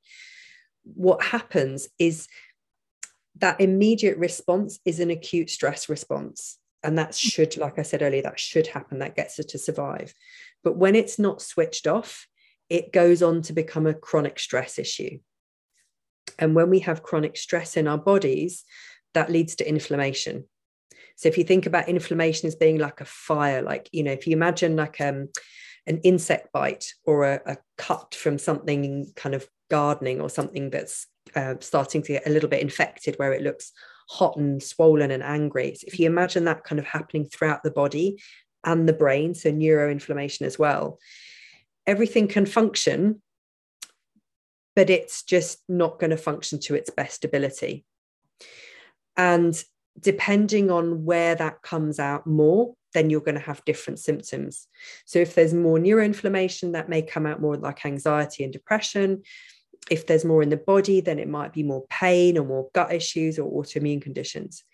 [0.83, 2.29] what happens is
[3.37, 6.59] that immediate response is an acute stress response.
[6.83, 8.99] And that should, like I said earlier, that should happen.
[8.99, 10.13] That gets us to survive.
[10.65, 12.27] But when it's not switched off,
[12.73, 15.19] it goes on to become a chronic stress issue.
[16.39, 18.65] And when we have chronic stress in our bodies,
[19.13, 20.45] that leads to inflammation.
[21.17, 24.27] So if you think about inflammation as being like a fire, like, you know, if
[24.27, 25.29] you imagine like um,
[25.87, 31.07] an insect bite or a, a cut from something kind of gardening or something that's
[31.37, 33.71] uh, starting to get a little bit infected where it looks
[34.09, 35.75] hot and swollen and angry.
[35.75, 38.17] So if you imagine that kind of happening throughout the body
[38.65, 40.99] and the brain, so neuroinflammation as well,
[41.87, 43.23] everything can function,
[44.75, 47.85] but it's just not going to function to its best ability.
[49.17, 49.63] And
[50.01, 54.67] depending on where that comes out more, then you're going to have different symptoms.
[55.07, 59.23] So if there's more neuroinflammation, that may come out more like anxiety and depression.
[59.91, 62.93] if there's more in the body, then it might be more pain or more gut
[62.93, 64.65] issues or autoimmune conditions.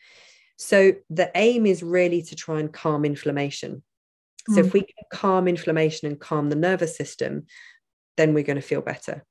[0.57, 3.83] So the aim is really to try and calm inflammation.
[4.49, 4.67] So mm.
[4.67, 7.47] if we can calm inflammation and calm the nervous system,
[8.17, 9.25] then we're going to feel better.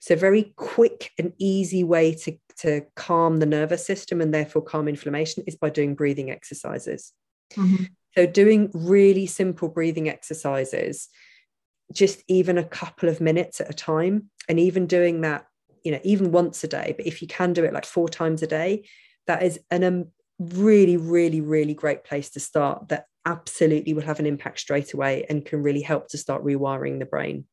[0.00, 4.88] So very quick and easy way to, to calm the nervous system and therefore calm
[4.88, 7.12] inflammation is by doing breathing exercises.
[7.54, 7.84] Mm-hmm.
[8.16, 11.08] So doing really simple breathing exercises,
[11.92, 15.46] just even a couple of minutes at a time, and even doing that,
[15.82, 18.42] you know, even once a day, but if you can do it like four times
[18.42, 18.86] a day,
[19.26, 20.06] that is an um,
[20.38, 25.26] really, really, really great place to start that absolutely will have an impact straight away
[25.28, 27.46] and can really help to start rewiring the brain.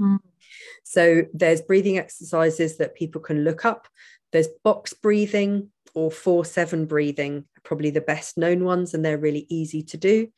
[0.00, 0.18] Mm.
[0.84, 3.86] So there's breathing exercises that people can look up.
[4.32, 9.46] There's box breathing or 4 7 breathing, probably the best known ones, and they're really
[9.48, 10.28] easy to do.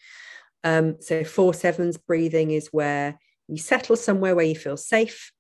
[0.65, 3.19] Um, so 4 7s breathing is where
[3.49, 5.33] you settle somewhere where you feel safe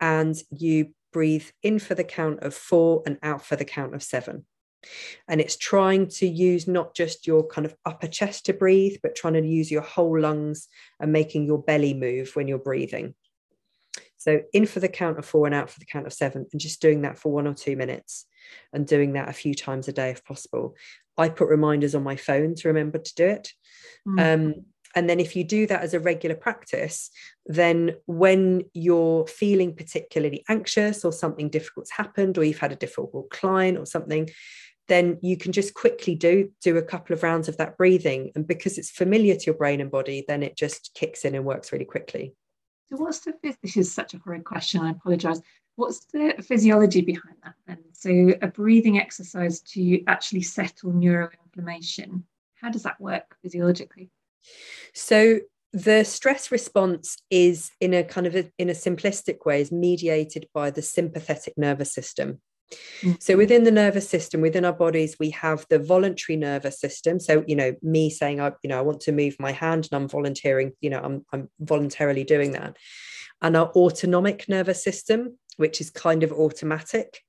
[0.00, 4.02] and you breathe in for the count of four and out for the count of
[4.02, 4.44] seven.
[5.28, 9.14] And it's trying to use not just your kind of upper chest to breathe, but
[9.14, 10.68] trying to use your whole lungs
[11.00, 13.14] and making your belly move when you're breathing.
[14.16, 16.60] So in for the count of four and out for the count of seven, and
[16.60, 18.26] just doing that for one or two minutes
[18.72, 20.76] and doing that a few times a day if possible.
[21.18, 23.52] I put reminders on my phone to remember to do it.
[24.06, 24.34] Mm.
[24.34, 24.54] Um,
[24.94, 27.10] and then if you do that as a regular practice,
[27.46, 33.30] then when you're feeling particularly anxious or something difficult's happened, or you've had a difficult
[33.30, 34.28] client or something,
[34.88, 38.32] then you can just quickly do do a couple of rounds of that breathing.
[38.34, 41.44] And because it's familiar to your brain and body, then it just kicks in and
[41.44, 42.34] works really quickly.
[42.90, 45.40] So what's the this is such a horrid question, I apologize.
[45.76, 47.78] What's the physiology behind that then?
[47.92, 52.24] So a breathing exercise to actually settle neuroinflammation.
[52.56, 54.10] How does that work physiologically?
[54.92, 55.40] So
[55.72, 60.46] the stress response is in a kind of a, in a simplistic way is mediated
[60.52, 62.40] by the sympathetic nervous system
[63.00, 63.12] mm-hmm.
[63.18, 67.44] so within the nervous system within our bodies we have the voluntary nervous system so
[67.46, 70.08] you know me saying i you know i want to move my hand and i'm
[70.08, 72.76] volunteering you know i'm, I'm voluntarily doing that
[73.40, 77.20] and our autonomic nervous system which is kind of automatic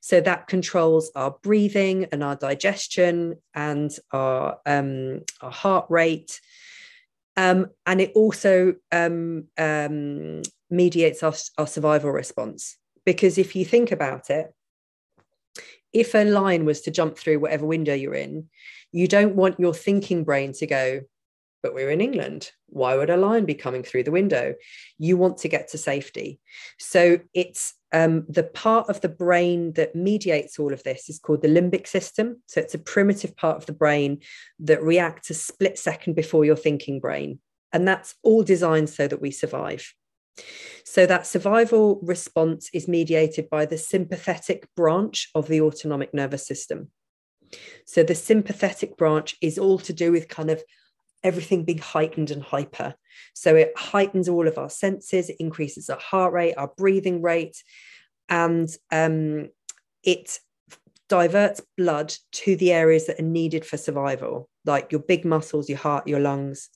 [0.00, 6.40] so that controls our breathing and our digestion and our um, our heart rate
[7.36, 12.76] um, and it also um, um, mediates our, our survival response.
[13.04, 14.52] Because if you think about it,
[15.92, 18.48] if a lion was to jump through whatever window you're in,
[18.92, 21.00] you don't want your thinking brain to go,
[21.62, 22.50] but we're in England.
[22.66, 24.54] Why would a lion be coming through the window?
[24.98, 26.40] You want to get to safety.
[26.78, 31.42] So it's um, the part of the brain that mediates all of this is called
[31.42, 32.42] the limbic system.
[32.46, 34.20] So it's a primitive part of the brain
[34.60, 37.38] that reacts a split second before your thinking brain.
[37.72, 39.94] And that's all designed so that we survive.
[40.84, 46.90] So that survival response is mediated by the sympathetic branch of the autonomic nervous system.
[47.86, 50.62] So the sympathetic branch is all to do with kind of
[51.22, 52.94] everything being heightened and hyper.
[53.34, 57.62] So it heightens all of our senses, it increases our heart rate, our breathing rate,
[58.28, 59.50] and um,
[60.02, 60.38] it
[61.08, 65.78] diverts blood to the areas that are needed for survival, like your big muscles, your
[65.78, 66.70] heart, your lungs.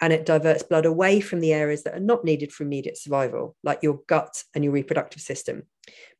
[0.00, 3.56] And it diverts blood away from the areas that are not needed for immediate survival,
[3.62, 5.62] like your gut and your reproductive system.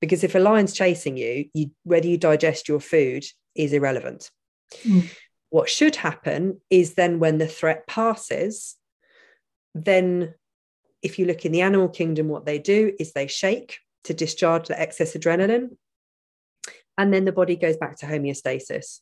[0.01, 4.31] Because if a lion's chasing you, you whether you digest your food is irrelevant.
[4.85, 5.11] Mm.
[5.51, 8.77] What should happen is then when the threat passes,
[9.75, 10.35] then
[11.03, 14.69] if you look in the animal kingdom, what they do is they shake to discharge
[14.69, 15.77] the excess adrenaline,
[16.97, 19.01] and then the body goes back to homeostasis.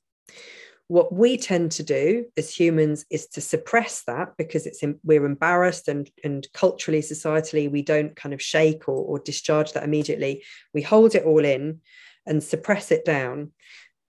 [0.93, 5.25] What we tend to do as humans is to suppress that because it's in, we're
[5.25, 10.45] embarrassed and, and culturally, societally, we don't kind of shake or, or discharge that immediately.
[10.75, 11.81] We hold it all in
[12.27, 13.53] and suppress it down.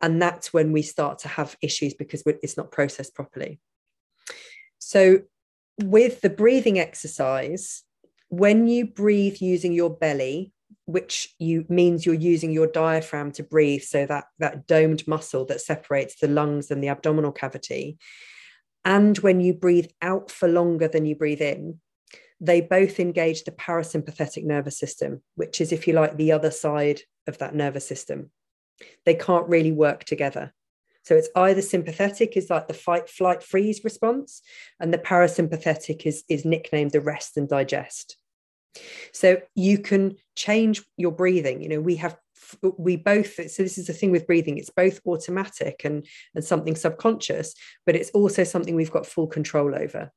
[0.01, 3.61] And that's when we start to have issues because it's not processed properly.
[4.79, 5.21] So,
[5.81, 7.84] with the breathing exercise,
[8.27, 10.51] when you breathe using your belly,
[10.86, 15.61] which you means you're using your diaphragm to breathe, so that that domed muscle that
[15.61, 17.97] separates the lungs and the abdominal cavity,
[18.86, 21.79] and when you breathe out for longer than you breathe in,
[22.39, 27.01] they both engage the parasympathetic nervous system, which is, if you like, the other side
[27.27, 28.31] of that nervous system
[29.05, 30.53] they can't really work together.
[31.03, 34.41] So it's either sympathetic is like the fight, flight, freeze response,
[34.79, 38.17] and the parasympathetic is, is nicknamed the rest and digest.
[39.11, 41.61] So you can change your breathing.
[41.61, 42.17] You know, we have
[42.78, 46.05] we both so this is the thing with breathing it's both automatic and
[46.36, 50.11] and something subconscious but it's also something we've got full control over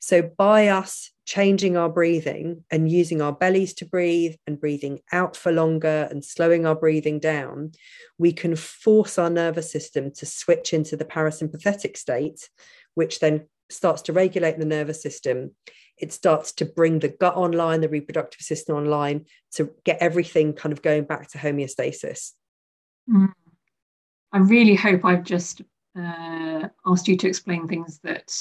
[0.00, 5.36] so by us changing our breathing and using our bellies to breathe and breathing out
[5.36, 7.72] for longer and slowing our breathing down,
[8.18, 12.48] we can force our nervous system to switch into the parasympathetic state,
[12.94, 15.54] which then starts to regulate the nervous system.
[15.98, 20.72] It starts to bring the gut online, the reproductive system online to get everything kind
[20.72, 22.32] of going back to homeostasis.
[23.08, 23.32] Mm.
[24.32, 25.62] I really hope I've just
[25.98, 28.34] uh, asked you to explain things that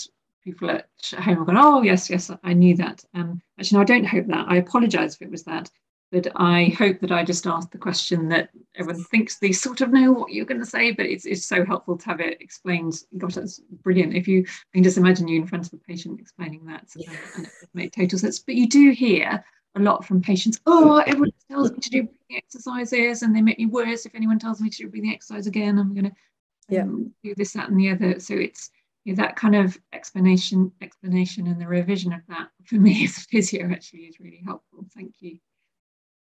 [0.44, 0.88] people at
[1.20, 3.04] home are going, oh, yes, yes, I knew that.
[3.14, 4.46] Um, actually, no, I don't hope that.
[4.48, 5.70] I apologize if it was that.
[6.12, 9.94] But I hope that I just asked the question that everyone thinks they sort of
[9.94, 13.02] know what you're going to say, but it's, it's so helpful to have it explained.
[13.18, 14.14] Gosh, that's brilliant.
[14.14, 17.16] If you I can just imagine you in front of a patient explaining that, um,
[17.38, 18.40] and it would make total sense.
[18.40, 19.44] But you do hear
[19.76, 23.58] a lot from patients, oh, everyone tells me to do breathing exercises and they make
[23.58, 25.80] me worse if anyone tells me to do breathing exercise again.
[25.80, 26.12] I'm going to
[26.70, 26.84] yeah.
[26.84, 28.20] Um, do this, that, and the other.
[28.20, 28.70] So it's
[29.04, 33.18] you know, that kind of explanation, explanation, and the revision of that for me as
[33.18, 34.86] a physio actually is really helpful.
[34.96, 35.38] Thank you.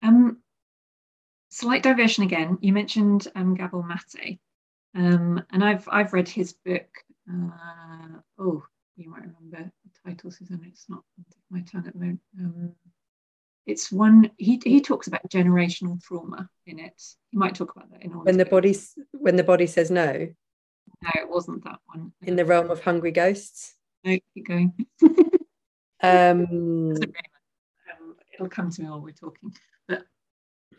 [0.03, 0.39] Um,
[1.51, 2.59] slight diversion again.
[2.61, 4.39] You mentioned um, Gabor Mate,
[4.95, 6.89] um, and I've I've read his book.
[7.31, 8.65] Uh, oh,
[8.97, 10.63] you might remember the title, Susanna.
[10.67, 11.03] It's not
[11.51, 12.21] my tongue at the moment.
[12.39, 12.73] Um,
[13.67, 17.03] it's one he he talks about generational trauma in it.
[17.31, 18.23] He might talk about that in all.
[18.23, 18.77] When the body
[19.13, 20.29] when the body says no.
[21.03, 22.13] No, it wasn't that one.
[22.23, 23.75] In the realm of hungry ghosts.
[24.05, 24.73] No, keep going.
[26.03, 26.97] um, um,
[28.33, 29.53] it'll come to me while we're talking.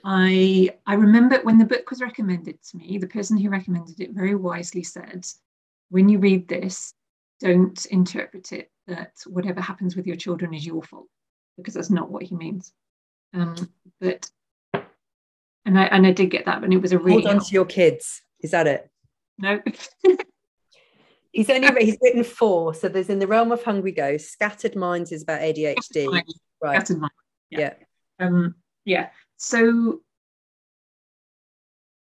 [0.04, 4.00] But I I remember when the book was recommended to me, the person who recommended
[4.00, 5.26] it very wisely said,
[5.90, 6.94] when you read this,
[7.40, 11.08] don't interpret it that whatever happens with your children is your fault,
[11.58, 12.74] because that's not what he means.
[13.34, 13.70] Um,
[14.02, 14.30] but
[15.66, 17.54] and I and I did get that, and it was a really hold on to
[17.54, 18.22] your kids.
[18.42, 18.90] Is that it?
[19.38, 19.62] No.
[21.32, 22.74] he's only he's written four.
[22.74, 24.32] So there's in the realm of hungry ghosts.
[24.32, 26.08] Scattered minds is about ADHD.
[26.62, 26.76] Right.
[26.76, 27.16] Scattered minds.
[27.50, 27.60] Yeah.
[27.60, 27.74] yeah.
[28.26, 29.10] Um, yeah.
[29.40, 30.02] So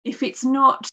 [0.04, 0.90] if it's not,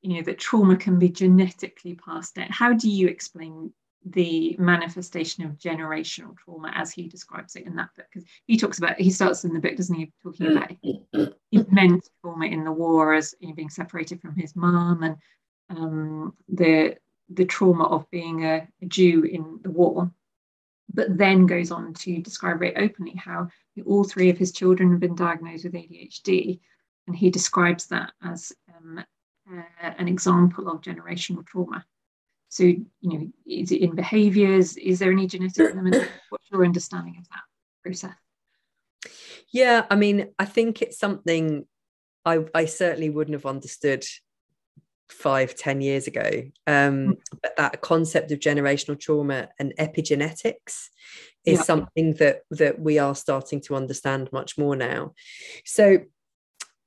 [0.00, 3.72] you know, that trauma can be genetically passed down, how do you explain
[4.04, 8.06] the manifestation of generational trauma as he describes it in that book?
[8.12, 10.72] Because he talks about he starts in the book doesn't he talking about
[11.52, 15.16] immense trauma in the war as you know, being separated from his mom and
[15.68, 16.96] um, the
[17.28, 20.10] the trauma of being a, a, Jew in the war,
[20.92, 23.48] but then goes on to describe very openly how
[23.86, 26.60] all three of his children have been diagnosed with ADHD,
[27.06, 29.04] and he describes that as um,
[29.50, 31.84] uh, an example of generational trauma.
[32.48, 34.76] So, you know, is it in behaviours?
[34.76, 36.10] Is there any genetic element?
[36.30, 37.42] What's your understanding of that
[37.82, 38.14] process?
[39.52, 41.66] Yeah, I mean, I think it's something
[42.24, 44.04] I, I certainly wouldn't have understood
[45.10, 46.42] five, ten years ago.
[46.66, 47.12] Um, hmm.
[47.42, 50.88] but that concept of generational trauma and epigenetics
[51.44, 51.62] is yeah.
[51.62, 55.14] something that that we are starting to understand much more now.
[55.64, 56.00] So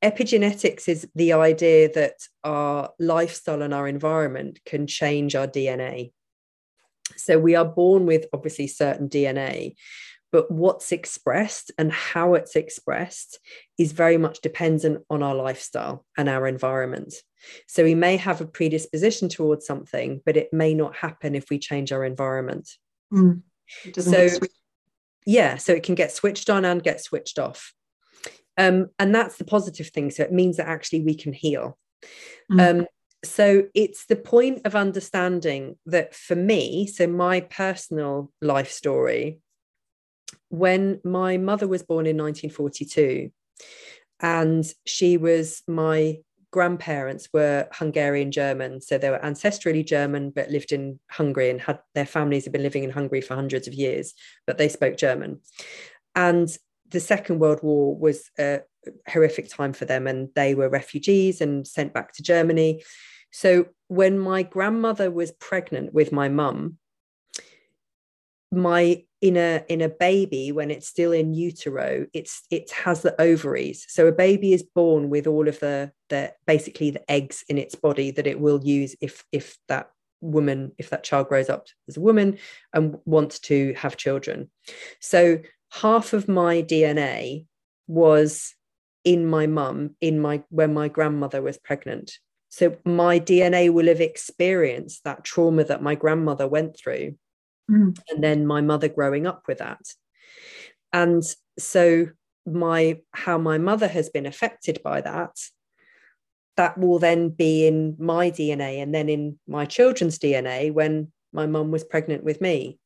[0.04, 6.12] epigenetics is the idea that our lifestyle and our environment can change our DNA.
[7.18, 9.76] So we are born with obviously certain DNA,
[10.32, 13.40] but what's expressed and how it's expressed
[13.78, 17.14] is very much dependent on our lifestyle and our environment.
[17.68, 21.60] So we may have a predisposition towards something, but it may not happen if we
[21.60, 22.70] change our environment.
[23.14, 23.42] Mm.
[23.98, 24.28] So,
[25.26, 27.74] yeah, so it can get switched on and get switched off.
[28.58, 30.12] Um, and that's the positive thing.
[30.12, 31.78] So it means that actually we can heal.
[32.52, 32.82] Mm.
[32.82, 32.88] Um,
[33.24, 39.40] so it's the point of understanding that for me, so my personal life story,
[40.50, 43.32] when my mother was born in 1942,
[44.20, 46.18] and she was my
[46.52, 48.82] grandparents were Hungarian German.
[48.82, 52.64] So they were ancestrally German, but lived in Hungary and had their families had been
[52.64, 54.14] living in Hungary for hundreds of years,
[54.46, 55.40] but they spoke German.
[56.16, 56.56] And
[56.90, 58.62] the Second World War was a
[59.08, 62.84] horrific time for them, and they were refugees and sent back to Germany.
[63.32, 66.78] So when my grandmother was pregnant with my mum,
[68.52, 73.20] my in a in a baby when it's still in utero it's it has the
[73.22, 73.86] ovaries.
[73.88, 77.76] So a baby is born with all of the the basically the eggs in its
[77.76, 79.92] body that it will use if if that
[80.22, 82.38] woman if that child grows up as a woman
[82.74, 84.50] and wants to have children.
[85.00, 85.40] So
[85.72, 87.46] half of my dna
[87.88, 88.56] was
[89.04, 92.18] in my mum in my when my grandmother was pregnant.
[92.50, 97.16] So my dna will have experienced that trauma that my grandmother went through
[97.72, 97.98] mm.
[98.10, 99.82] and then my mother growing up with that.
[100.94, 101.24] And
[101.58, 102.08] so
[102.46, 105.38] my how my mother has been affected by that
[106.58, 111.46] that will then be in my dna and then in my children's dna when my
[111.46, 112.78] mum was pregnant with me.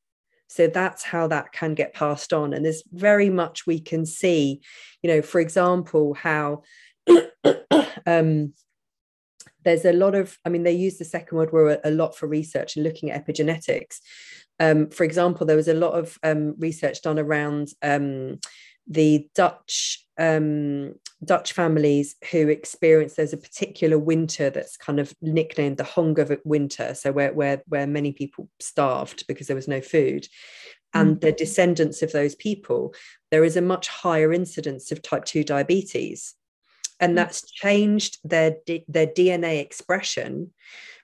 [0.47, 2.53] So that's how that can get passed on.
[2.53, 4.61] And there's very much we can see
[5.01, 6.63] you know for example how
[8.05, 8.53] um,
[9.65, 12.27] there's a lot of i mean they use the second world war a lot for
[12.27, 13.99] research and looking at epigenetics
[14.59, 18.39] um, for example there was a lot of um, research done around um,
[18.87, 20.93] the dutch um,
[21.23, 26.93] dutch families who experience there's a particular winter that's kind of nicknamed the hunger winter
[26.93, 30.27] so where, where where many people starved because there was no food
[30.93, 31.21] and mm.
[31.21, 32.93] the descendants of those people
[33.31, 36.35] there is a much higher incidence of type 2 diabetes
[36.99, 37.15] and mm.
[37.15, 40.53] that's changed their their DNA expression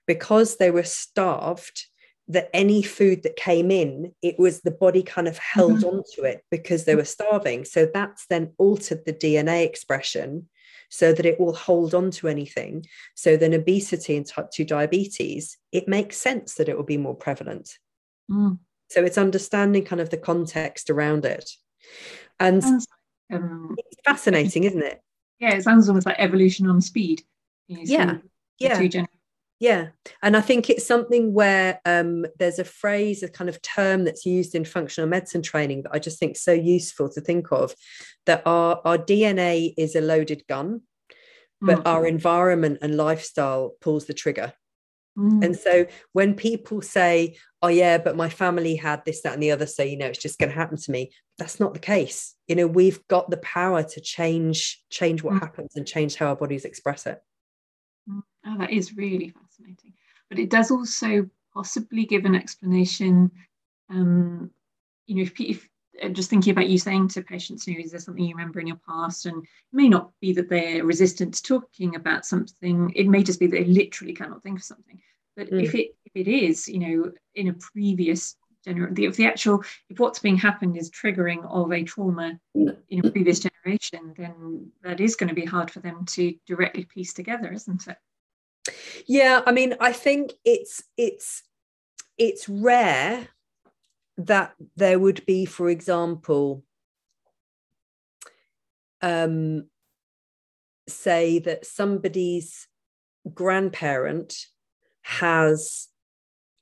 [0.07, 1.87] because they were starved
[2.31, 5.97] that any food that came in it was the body kind of held mm-hmm.
[5.97, 7.65] onto it because they were starving.
[7.65, 10.47] So that's then altered the DNA expression
[10.89, 12.85] so that it will hold on to anything.
[13.15, 17.15] So then obesity and type 2 diabetes it makes sense that it will be more
[17.15, 17.77] prevalent.
[18.29, 18.59] Mm.
[18.89, 21.49] so it's understanding kind of the context around it.
[22.39, 22.63] And
[23.33, 25.01] um, it's fascinating isn't it?
[25.39, 27.23] Yeah it sounds almost like evolution on speed.
[27.67, 28.17] Yeah
[28.57, 28.87] yeah
[29.61, 29.87] yeah
[30.21, 34.25] and i think it's something where um, there's a phrase a kind of term that's
[34.25, 37.73] used in functional medicine training that i just think so useful to think of
[38.25, 40.81] that our, our dna is a loaded gun
[41.61, 41.83] but mm.
[41.85, 44.51] our environment and lifestyle pulls the trigger
[45.17, 45.45] mm.
[45.45, 49.51] and so when people say oh yeah but my family had this that and the
[49.51, 52.35] other so you know it's just going to happen to me that's not the case
[52.47, 55.39] you know we've got the power to change change what mm.
[55.39, 57.19] happens and change how our bodies express it
[58.09, 58.21] mm.
[58.47, 59.50] oh that is really fascinating
[60.29, 63.29] but it does also possibly give an explanation
[63.89, 64.49] um
[65.05, 65.69] you know if, if
[66.01, 68.59] uh, just thinking about you saying to patients, you know, is there something you remember
[68.59, 69.25] in your past?
[69.25, 72.91] And it may not be that they're resistant to talking about something.
[72.95, 75.01] It may just be that they literally cannot think of something.
[75.35, 75.63] But mm.
[75.63, 78.35] if it if it is, you know, in a previous
[78.65, 83.11] generation, if the actual if what's being happened is triggering of a trauma in a
[83.11, 87.51] previous generation, then that is going to be hard for them to directly piece together,
[87.51, 87.97] isn't it?
[89.07, 91.43] Yeah, I mean, I think it's it's
[92.17, 93.27] it's rare
[94.17, 96.63] that there would be, for example,
[99.01, 99.65] um,
[100.87, 102.67] say that somebody's
[103.33, 104.35] grandparent
[105.01, 105.87] has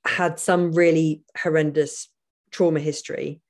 [0.06, 2.10] had some really horrendous
[2.52, 3.42] trauma history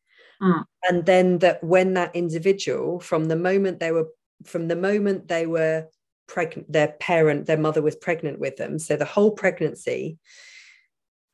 [0.42, 0.64] mm.
[0.88, 4.08] and then that when that individual from the moment they were
[4.46, 5.88] from the moment they were
[6.30, 8.80] pregnant their parent their mother was pregnant with them.
[8.80, 10.18] So the whole pregnancy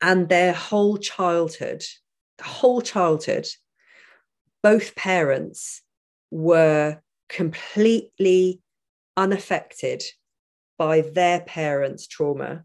[0.02, 1.84] and their whole childhood
[2.38, 3.46] the whole childhood
[4.62, 5.82] both parents
[6.30, 8.60] were completely
[9.16, 10.02] unaffected
[10.78, 12.64] by their parents trauma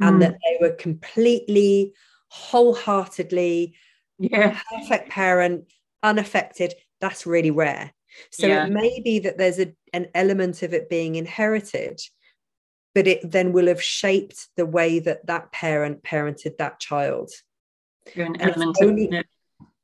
[0.00, 0.20] and mm.
[0.20, 1.92] that they were completely
[2.28, 3.74] wholeheartedly
[4.18, 4.60] yeah.
[4.70, 5.64] perfect parent
[6.02, 6.74] unaffected.
[7.00, 7.92] That's really rare
[8.30, 8.66] so yeah.
[8.66, 12.00] it may be that there's a, an element of it being inherited
[12.94, 17.30] but it then will have shaped the way that that parent parented that child
[18.16, 19.26] an element only, it.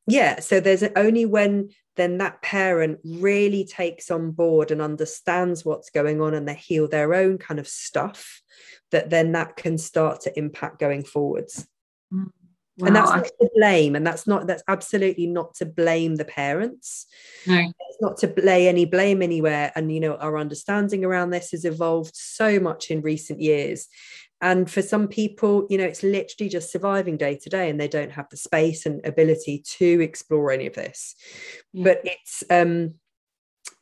[0.06, 5.90] yeah so there's only when then that parent really takes on board and understands what's
[5.90, 8.42] going on and they heal their own kind of stuff
[8.90, 11.66] that then that can start to impact going forwards
[12.12, 12.30] mm.
[12.78, 16.24] Wow, and that's not to blame and that's not that's absolutely not to blame the
[16.24, 17.06] parents.
[17.46, 17.58] No.
[17.58, 21.64] It's not to lay any blame anywhere and you know our understanding around this has
[21.64, 23.88] evolved so much in recent years.
[24.40, 27.88] And for some people you know it's literally just surviving day to day and they
[27.88, 31.14] don't have the space and ability to explore any of this.
[31.72, 31.84] Yeah.
[31.84, 32.94] but it's um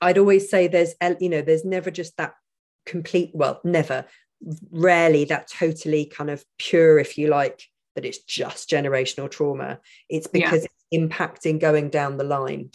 [0.00, 2.34] i'd always say there's you know there's never just that
[2.86, 4.06] complete well never
[4.70, 7.64] rarely that totally kind of pure, if you like,
[7.94, 9.80] that it's just generational trauma.
[10.08, 10.68] It's because yeah.
[10.72, 12.70] it's impacting going down the line.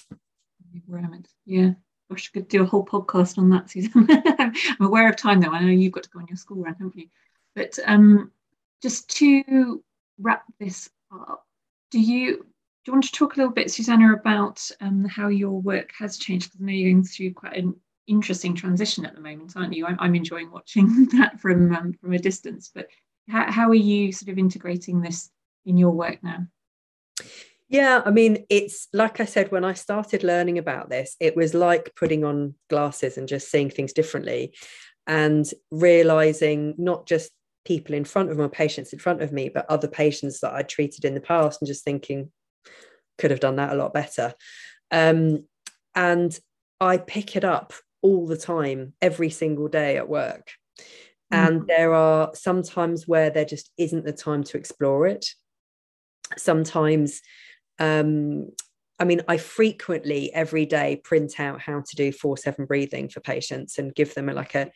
[1.45, 1.71] Yeah.
[2.09, 4.07] Gosh, I could do a whole podcast on that, Susan.
[4.09, 5.51] I'm aware of time though.
[5.51, 7.07] I know you've got to go on your school run, haven't you?
[7.55, 8.31] But um,
[8.81, 9.83] just to
[10.19, 11.45] wrap this up,
[11.91, 15.59] do you do you want to talk a little bit, Susanna, about um, how your
[15.59, 16.45] work has changed?
[16.45, 17.75] Because I know you're going through quite an
[18.07, 19.85] interesting transition at the moment, aren't you?
[19.85, 22.71] I'm, I'm enjoying watching that from um, from a distance.
[22.73, 22.87] But
[23.29, 25.29] how, how are you sort of integrating this
[25.65, 26.47] in your work now?
[27.69, 31.53] Yeah, I mean, it's like I said, when I started learning about this, it was
[31.53, 34.55] like putting on glasses and just seeing things differently
[35.05, 37.31] and realizing not just
[37.65, 40.69] people in front of my patients in front of me, but other patients that I'd
[40.69, 42.31] treated in the past and just thinking,
[43.17, 44.33] could have done that a lot better.
[44.91, 45.45] Um,
[45.93, 46.37] and
[46.79, 50.51] I pick it up all the time, every single day at work.
[51.33, 51.47] Mm.
[51.47, 55.25] And there are sometimes where there just isn't the time to explore it.
[56.37, 57.21] Sometimes
[57.79, 58.51] Um,
[58.99, 63.19] I mean, I frequently every day print out how to do four seven breathing for
[63.19, 64.71] patients and give them a, like a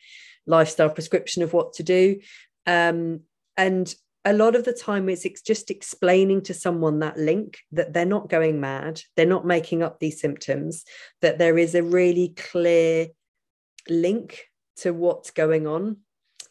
[0.46, 2.20] lifestyle prescription of what to do.
[2.66, 3.22] Um,
[3.56, 3.92] and
[4.24, 8.28] a lot of the time it's just explaining to someone that link that they're not
[8.28, 10.84] going mad they're not making up these symptoms
[11.20, 13.08] that there is a really clear
[13.88, 14.44] link
[14.76, 15.96] to what's going on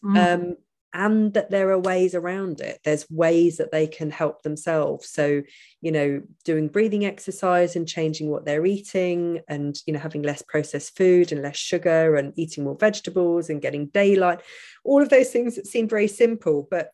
[0.03, 0.17] mm.
[0.17, 0.55] um,
[0.93, 5.41] and that there are ways around it there's ways that they can help themselves so
[5.79, 10.41] you know doing breathing exercise and changing what they're eating and you know having less
[10.41, 14.41] processed food and less sugar and eating more vegetables and getting daylight
[14.83, 16.91] all of those things that seem very simple but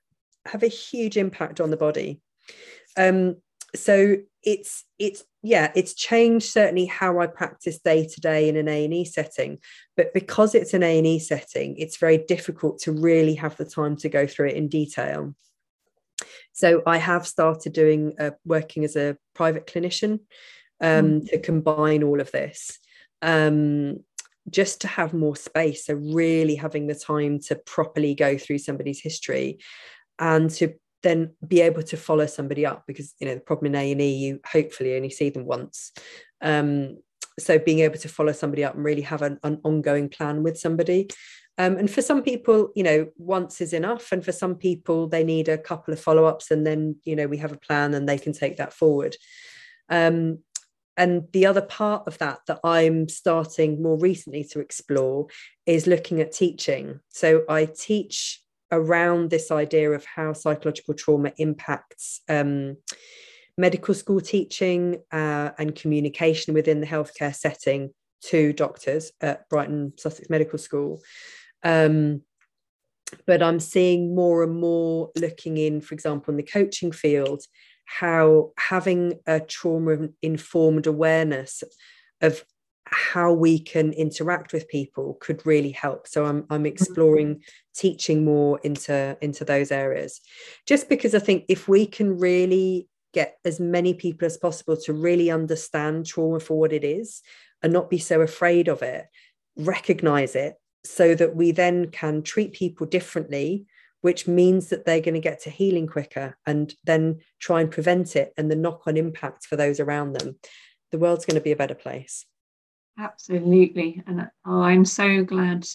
[0.47, 2.21] have a huge impact on the body.
[2.97, 3.37] Um,
[3.75, 4.15] so
[4.47, 9.03] it's it's yeah it's changed certainly how i practice day to day in an a&e
[9.03, 9.57] setting
[9.97, 14.07] but because it's an a&e setting it's very difficult to really have the time to
[14.07, 15.35] go through it in detail
[16.53, 20.21] so i have started doing uh, working as a private clinician
[20.79, 21.29] um, mm.
[21.29, 22.79] to combine all of this
[23.21, 23.97] um,
[24.49, 29.01] just to have more space so really having the time to properly go through somebody's
[29.01, 29.59] history
[30.19, 30.73] and to
[31.07, 34.39] then be able to follow somebody up because you know the problem in A&E you
[34.45, 35.91] hopefully only see them once.
[36.41, 36.97] Um,
[37.39, 40.57] so being able to follow somebody up and really have an, an ongoing plan with
[40.57, 41.09] somebody.
[41.59, 44.11] Um, and for some people you know once is enough.
[44.11, 47.37] And for some people they need a couple of follow-ups and then you know we
[47.37, 49.15] have a plan and they can take that forward.
[49.89, 50.39] Um,
[50.97, 55.27] and the other part of that that I'm starting more recently to explore
[55.67, 56.99] is looking at teaching.
[57.09, 58.41] So I teach
[58.71, 62.77] around this idea of how psychological trauma impacts um,
[63.57, 67.91] medical school teaching uh, and communication within the healthcare setting
[68.21, 71.01] to doctors at Brighton Sussex Medical School.
[71.63, 72.21] Um,
[73.25, 77.43] but I'm seeing more and more looking in, for example, in the coaching field,
[77.85, 81.63] how having a trauma informed awareness
[82.21, 82.43] of
[82.91, 86.07] how we can interact with people could really help.
[86.07, 86.65] So i'm i'm mm-hmm.
[86.67, 87.43] exploring
[87.75, 90.21] teaching more into into those areas.
[90.65, 94.93] Just because i think if we can really get as many people as possible to
[94.93, 97.21] really understand trauma for what it is
[97.63, 99.05] and not be so afraid of it
[99.55, 103.65] recognize it so that we then can treat people differently
[104.01, 108.15] which means that they're going to get to healing quicker and then try and prevent
[108.15, 110.37] it and the knock on impact for those around them.
[110.91, 112.25] The world's going to be a better place
[112.97, 114.01] Absolutely.
[114.07, 115.67] And oh, I'm so glad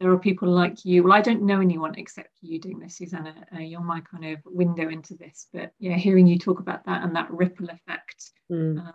[0.00, 1.02] there are people like you.
[1.02, 3.34] Well, I don't know anyone except you doing this, Susanna.
[3.54, 5.48] Uh, you're my kind of window into this.
[5.52, 8.86] But yeah, hearing you talk about that and that ripple effect, mm.
[8.86, 8.92] uh,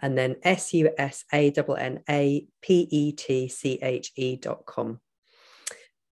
[0.01, 4.37] and then S U S A N N A P E T C H E
[4.37, 5.01] dot com.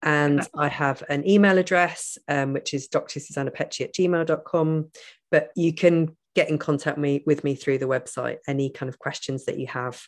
[0.03, 4.91] And I have an email address, um, which is drsusannapetche at gmail.com.
[5.31, 8.39] But you can get in contact me, with me through the website.
[8.49, 10.03] Any kind of questions that you have,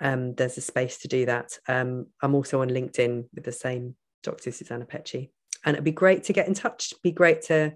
[0.00, 1.58] um, there's a space to do that.
[1.68, 4.50] Um, I'm also on LinkedIn with the same Dr.
[4.50, 5.28] Susanna Petche.
[5.64, 6.92] And it'd be great to get in touch.
[6.92, 7.74] It'd be great to,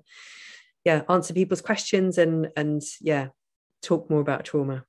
[0.85, 3.29] yeah, answer people's questions and and yeah,
[3.83, 4.85] talk more about trauma.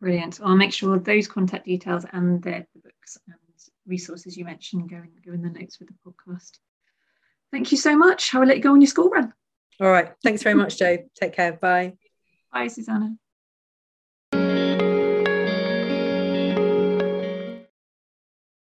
[0.00, 0.40] Brilliant.
[0.42, 3.18] I'll make sure those contact details and the, the books
[3.90, 6.52] resources you mentioned go in, go in the notes with the podcast.
[7.52, 8.34] Thank you so much.
[8.34, 9.34] I will let you go on your school run.
[9.80, 10.12] All right.
[10.22, 10.98] Thanks very much, Joe.
[11.20, 11.52] Take care.
[11.54, 11.94] Bye.
[12.52, 13.16] Bye, Susanna.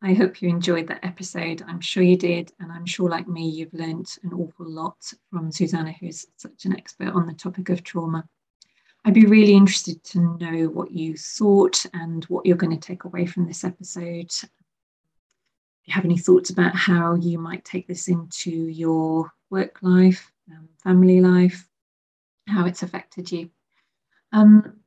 [0.07, 1.63] I hope you enjoyed that episode.
[1.67, 2.53] I'm sure you did.
[2.61, 4.99] And I'm sure, like me, you've learnt an awful lot
[5.31, 8.29] from Susanna, who's such an expert on the topic of trauma.
[9.07, 13.05] I'd be really interested to know what you thought and what you're going to take
[13.05, 14.31] away from this episode
[15.85, 20.69] you have any thoughts about how you might take this into your work life, um,
[20.83, 21.69] family life,
[22.49, 23.51] how it's affected you.
[24.33, 24.81] Um,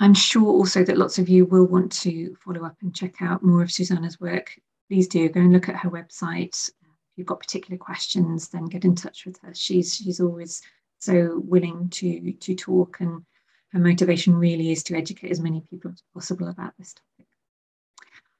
[0.00, 3.44] I'm sure also that lots of you will want to follow up and check out
[3.44, 4.52] more of Susanna's work.
[4.88, 6.68] Please do go and look at her website.
[6.68, 9.54] If you've got particular questions, then get in touch with her.
[9.54, 10.60] She's she's always
[10.98, 13.24] so willing to to talk, and
[13.72, 17.28] her motivation really is to educate as many people as possible about this topic.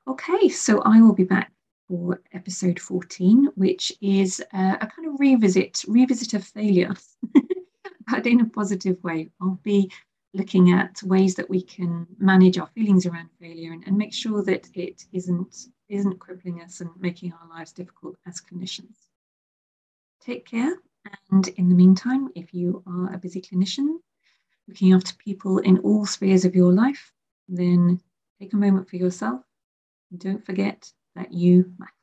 [0.09, 1.53] Okay, so I will be back
[1.89, 6.95] for episode 14, which is a, a kind of revisit, revisit of failure,
[8.11, 9.30] but in a positive way.
[9.41, 9.91] I'll be
[10.35, 14.43] looking at ways that we can manage our feelings around failure and, and make sure
[14.45, 18.97] that it isn't isn't crippling us and making our lives difficult as clinicians.
[20.20, 20.74] Take care,
[21.30, 23.99] and in the meantime, if you are a busy clinician
[24.68, 27.12] looking after people in all spheres of your life,
[27.49, 28.01] then
[28.41, 29.43] take a moment for yourself.
[30.16, 32.02] Don't forget that you matter.